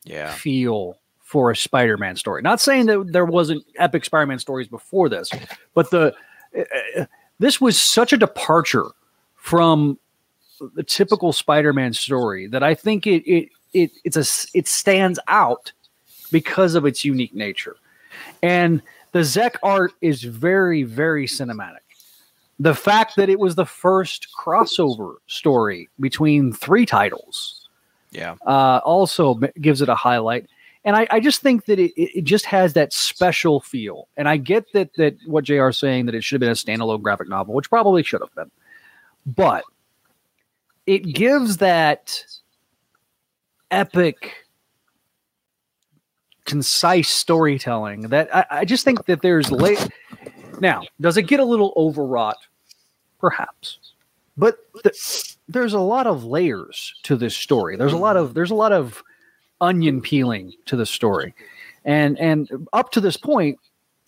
[0.05, 0.33] Yeah.
[0.35, 1.00] feel
[1.31, 2.43] for a Spider-Man story.
[2.43, 5.31] Not saying that there wasn't epic Spider-Man stories before this,
[5.75, 6.13] but the
[6.59, 7.05] uh,
[7.39, 8.87] this was such a departure
[9.37, 9.97] from
[10.75, 14.25] the typical Spider-Man story that I think it it it it's a
[14.59, 15.71] it stands out
[16.33, 17.77] because of its unique nature.
[18.43, 21.87] And the Zeck art is very very cinematic.
[22.59, 27.69] The fact that it was the first crossover story between three titles
[28.11, 28.35] Yeah.
[28.45, 30.47] uh, also gives it a highlight.
[30.85, 34.09] And I, I just think that it, it just has that special feel.
[34.17, 36.53] And I get that that what JR is saying that it should have been a
[36.79, 38.51] standalone graphic novel, which probably should have been.
[39.27, 39.65] But
[40.87, 42.25] it gives that
[43.71, 44.47] epic,
[46.47, 49.87] concise storytelling that I, I just think that there's late.
[50.61, 52.39] Now, does it get a little overwrought?
[53.19, 53.79] Perhaps.
[54.37, 57.77] But th- there's a lot of layers to this story.
[57.77, 59.03] There's a lot of there's a lot of
[59.61, 61.35] onion peeling to the story.
[61.85, 63.59] And and up to this point,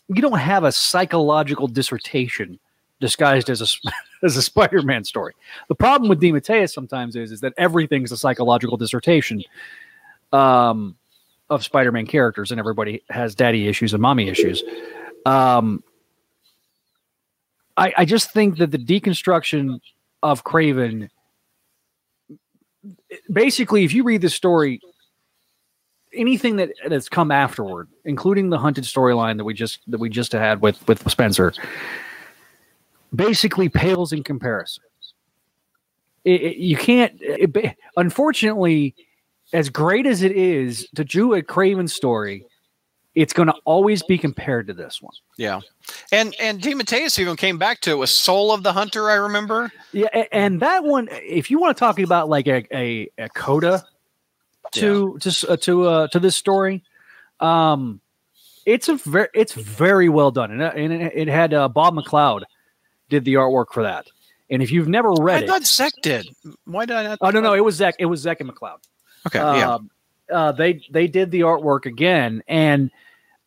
[0.09, 2.59] you don't have a psychological dissertation
[3.00, 3.90] disguised as a
[4.24, 5.34] as a Spider-Man story.
[5.68, 9.42] The problem with DeMatteis sometimes is is that everything's a psychological dissertation
[10.32, 10.96] um,
[11.50, 14.62] of Spider-Man characters, and everybody has daddy issues and mommy issues.
[15.24, 15.82] Um,
[17.76, 19.80] I, I just think that the deconstruction
[20.22, 21.09] of Kraven
[23.32, 24.80] basically, if you read this story,
[26.14, 30.32] anything that that's come afterward, including the hunted storyline that we just that we just
[30.32, 31.52] had with with Spencer,
[33.14, 34.84] basically pales in comparison.
[36.24, 37.14] It, it- you can't.
[37.20, 38.94] It, unfortunately,
[39.52, 42.46] as great as it is to do a Kraven story,
[43.14, 45.12] it's going to always be compared to this one.
[45.36, 45.60] Yeah.
[46.12, 49.70] And and DeMatteis even came back to it with Soul of the Hunter, I remember.
[49.92, 53.84] Yeah, and that one, if you want to talk about like a a, a coda
[54.72, 56.82] to to uh, to uh, to this story,
[57.40, 58.00] um,
[58.66, 61.94] it's a very it's very well done, and, uh, and it, it had uh, Bob
[61.94, 62.42] McLeod
[63.08, 64.06] did the artwork for that.
[64.50, 66.26] And if you've never I read it, I thought Zeck did.
[66.64, 67.18] Why did I not?
[67.20, 68.78] oh no no, it was Zeck, it was Zeck and McLeod.
[69.26, 69.74] Okay, yeah.
[69.74, 69.90] Um,
[70.30, 72.90] uh, they they did the artwork again, and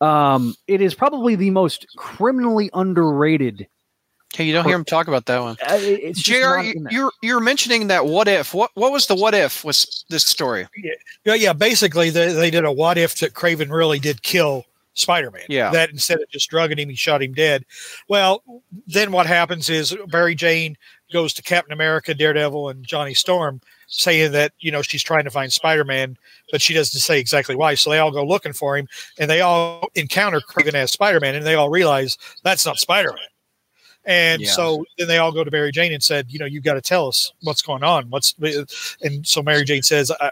[0.00, 3.66] um, it is probably the most criminally underrated.
[4.34, 5.56] Hey, you don't hear him talk about that one.
[5.66, 5.78] Uh,
[6.12, 6.60] Jr.
[6.90, 8.52] You're you're mentioning that what if?
[8.52, 9.64] What what was the what if?
[9.64, 10.66] Was this story?
[11.24, 11.52] Yeah, yeah.
[11.52, 14.66] Basically, they, they did a what if that Kraven really did kill
[14.96, 15.44] Spider Man.
[15.48, 15.70] Yeah.
[15.70, 17.64] That instead of just drugging him, he shot him dead.
[18.08, 18.42] Well,
[18.86, 20.76] then what happens is Mary Jane
[21.12, 25.30] goes to Captain America, Daredevil, and Johnny Storm, saying that you know she's trying to
[25.30, 26.16] find Spider Man,
[26.50, 27.74] but she doesn't say exactly why.
[27.74, 31.34] So they all go looking for him, and they all encounter Kraven as Spider Man,
[31.34, 33.28] and they all realize that's not Spider Man.
[34.06, 34.50] And Yeah.
[34.52, 36.80] so then they all go to Mary Jane and said, you know, you've got to
[36.80, 38.08] tell us what's going on.
[38.08, 38.34] What's
[39.02, 40.30] and so Mary Jane says, I,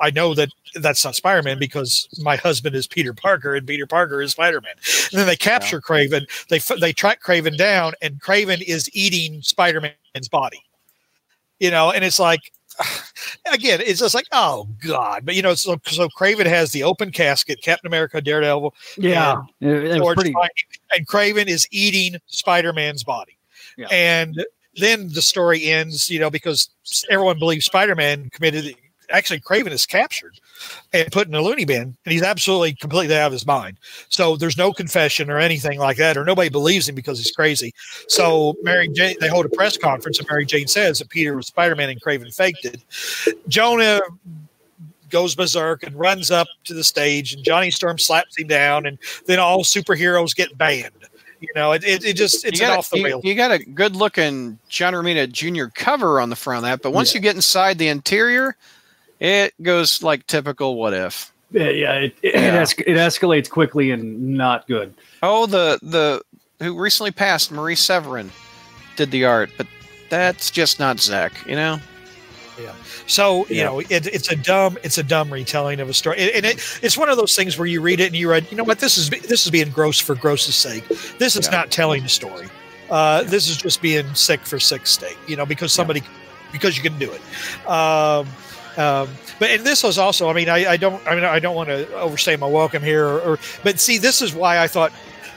[0.00, 3.86] I know that that's not Spider Man because my husband is Peter Parker and Peter
[3.86, 4.74] Parker is Spider Man.
[5.12, 6.26] And then they capture Kraven.
[6.48, 10.62] They they track Kraven down, and Kraven is eating Spider Man's body.
[11.58, 12.52] You know, and it's like,
[13.52, 15.24] again, it's just like, oh god.
[15.24, 19.68] But you know, so so Kraven has the open casket, Captain America, Daredevil, yeah, it,
[19.68, 20.34] it pretty.
[20.92, 23.38] and Kraven is eating Spider Man's body.
[23.76, 23.86] Yeah.
[23.90, 26.70] And then the story ends, you know, because
[27.10, 28.74] everyone believes Spider Man committed.
[29.10, 30.38] Actually, Kraven is captured
[30.92, 33.78] and put in a loony bin, and he's absolutely completely out of his mind.
[34.08, 37.72] So there's no confession or anything like that, or nobody believes him because he's crazy.
[38.08, 41.46] So Mary Jane, they hold a press conference, and Mary Jane says that Peter was
[41.46, 42.82] Spider Man and Kraven faked it.
[43.48, 44.00] Jonah
[45.10, 48.98] goes berserk and runs up to the stage, and Johnny Storm slaps him down, and
[49.26, 50.92] then all superheroes get banned.
[51.40, 53.24] You know, it, it, it just it's you got, off the you, rails.
[53.24, 55.66] you got a good looking John Romita Jr.
[55.72, 58.56] cover on the front of that, but once you get inside the interior,
[59.20, 61.32] it goes like typical what if.
[61.50, 62.60] Yeah, yeah, it it, Yeah.
[62.60, 64.92] es- it escalates quickly and not good.
[65.22, 66.22] Oh, the the
[66.62, 68.30] who recently passed, Marie Severin,
[68.96, 69.66] did the art, but
[70.10, 71.78] that's just not Zeck, you know.
[72.60, 72.72] Yeah.
[73.06, 73.64] So you Yeah.
[73.66, 76.98] know, it, it's a dumb, it's a dumb retelling of a story, and it, it's
[76.98, 78.98] one of those things where you read it and you read, you know what, this
[78.98, 80.86] is this is being gross for gross's sake.
[81.18, 81.52] This is Yeah.
[81.52, 82.48] not telling a story.
[82.90, 86.02] Uh, This is just being sick for sick's sake, you know, because somebody,
[86.52, 87.68] because you can do it.
[87.68, 88.26] Um,
[88.78, 89.08] um,
[89.38, 91.68] but and this was also, I mean, I, I don't, I mean, I don't want
[91.68, 94.92] to overstay my welcome here, or, or but see, this is why I thought,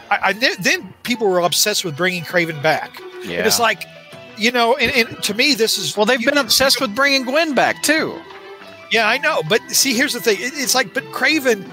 [0.09, 2.99] I, I then- then people were obsessed with bringing Kraven back.
[3.25, 3.39] Yeah.
[3.39, 3.83] And it's like,
[4.37, 7.53] you know, and, and to me, this is well, they've been obsessed with bringing Gwen
[7.55, 8.19] back too.
[8.91, 10.37] Yeah, I know, but see, here's the thing.
[10.39, 11.63] It- It's like, but Kraven,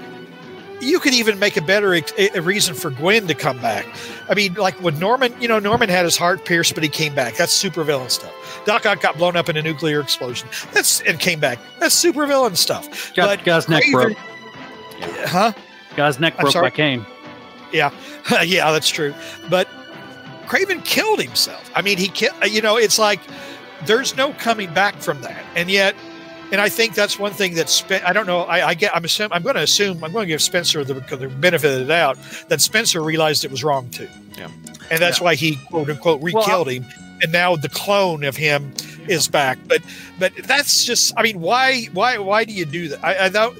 [0.81, 3.85] you could even make a better ex- a reason for Gwen to come back.
[4.29, 7.13] I mean, like when Norman, you know, Norman had his heart pierced, but he came
[7.15, 7.35] back.
[7.35, 8.63] That's super villain stuff.
[8.65, 10.47] Doc Ock got blown up in a nuclear explosion.
[10.73, 11.59] That's and came back.
[11.79, 13.13] That's super villain stuff.
[13.15, 14.17] Got, But guy's neck Kraven- broke.
[15.27, 15.53] Huh?
[15.95, 17.05] Guy's neck broke by Kaine.
[17.71, 17.91] Yeah,
[18.43, 19.13] yeah, that's true.
[19.49, 19.67] But
[20.47, 21.69] Kraven killed himself.
[21.75, 22.35] I mean, he killed.
[22.49, 23.19] You know, it's like
[23.85, 25.95] there's no coming back from that, and yet,
[26.51, 28.41] and I think that's one thing that Spen- I don't know.
[28.41, 28.95] I, I get.
[28.95, 29.33] I'm assuming.
[29.33, 30.03] I'm going to assume.
[30.03, 33.51] I'm going to give Spencer the, the benefit of the doubt that Spencer realized it
[33.51, 34.07] was wrong too.
[34.37, 34.49] Yeah.
[34.89, 36.85] and that's why he quote unquote re-killed him,
[37.21, 38.73] and now the clone of him
[39.07, 39.59] is back.
[39.67, 39.81] But
[40.17, 41.13] but that's just.
[41.17, 43.03] I mean, why why why do you do that?
[43.03, 43.57] I, I don't.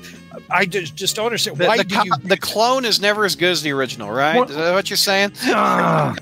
[0.49, 1.57] I just, just don't understand.
[1.57, 2.11] The, why the, do co- you?
[2.23, 4.37] the clone is never as good as the original, right?
[4.37, 5.31] What- Is that what you're saying?
[5.47, 6.15] No,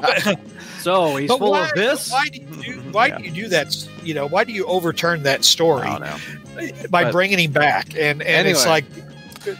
[0.00, 0.38] but-
[0.80, 2.10] so he's But full why, of this.
[2.10, 3.74] Why do you do, why do you do that?
[4.02, 6.88] You know, why do you overturn that story I don't know.
[6.90, 7.96] by But- bringing him back?
[7.96, 8.84] And and it's like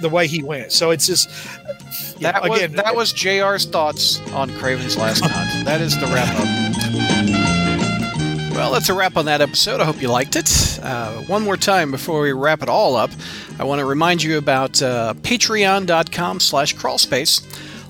[0.01, 0.71] the way he went.
[0.73, 1.29] So it's just
[2.21, 2.77] That know, was again.
[2.77, 5.65] that was JR's thoughts on Kraven's Last Hunt.
[5.65, 6.68] That is the wrap up.
[8.59, 9.81] Well, that's a wrap on that episode.
[9.81, 10.81] I hope you liked it.
[10.83, 13.13] Uh, one more time before we wrap it all up,
[13.57, 17.41] I want to remind you about uh, patreon.com slash crawlspace.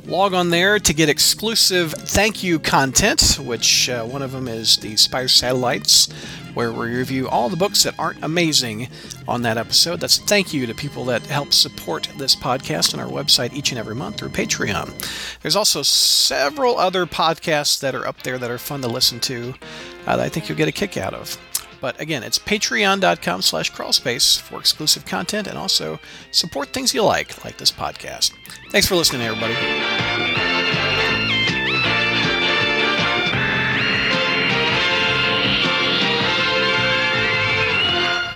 [0.06, 4.76] Log on there to get exclusive thank you content, which uh, one of them is
[4.76, 6.10] the Spire Satellites,
[6.58, 8.88] where we review all the books that aren't amazing
[9.28, 10.00] on that episode.
[10.00, 13.78] That's thank you to people that help support this podcast and our website each and
[13.78, 14.92] every month through Patreon.
[15.40, 19.54] There's also several other podcasts that are up there that are fun to listen to
[20.04, 21.38] uh, that I think you'll get a kick out of.
[21.80, 26.00] But again, it's patreon.com slash crawlspace for exclusive content and also
[26.32, 28.32] support things you like, like this podcast.
[28.72, 30.47] Thanks for listening, everybody.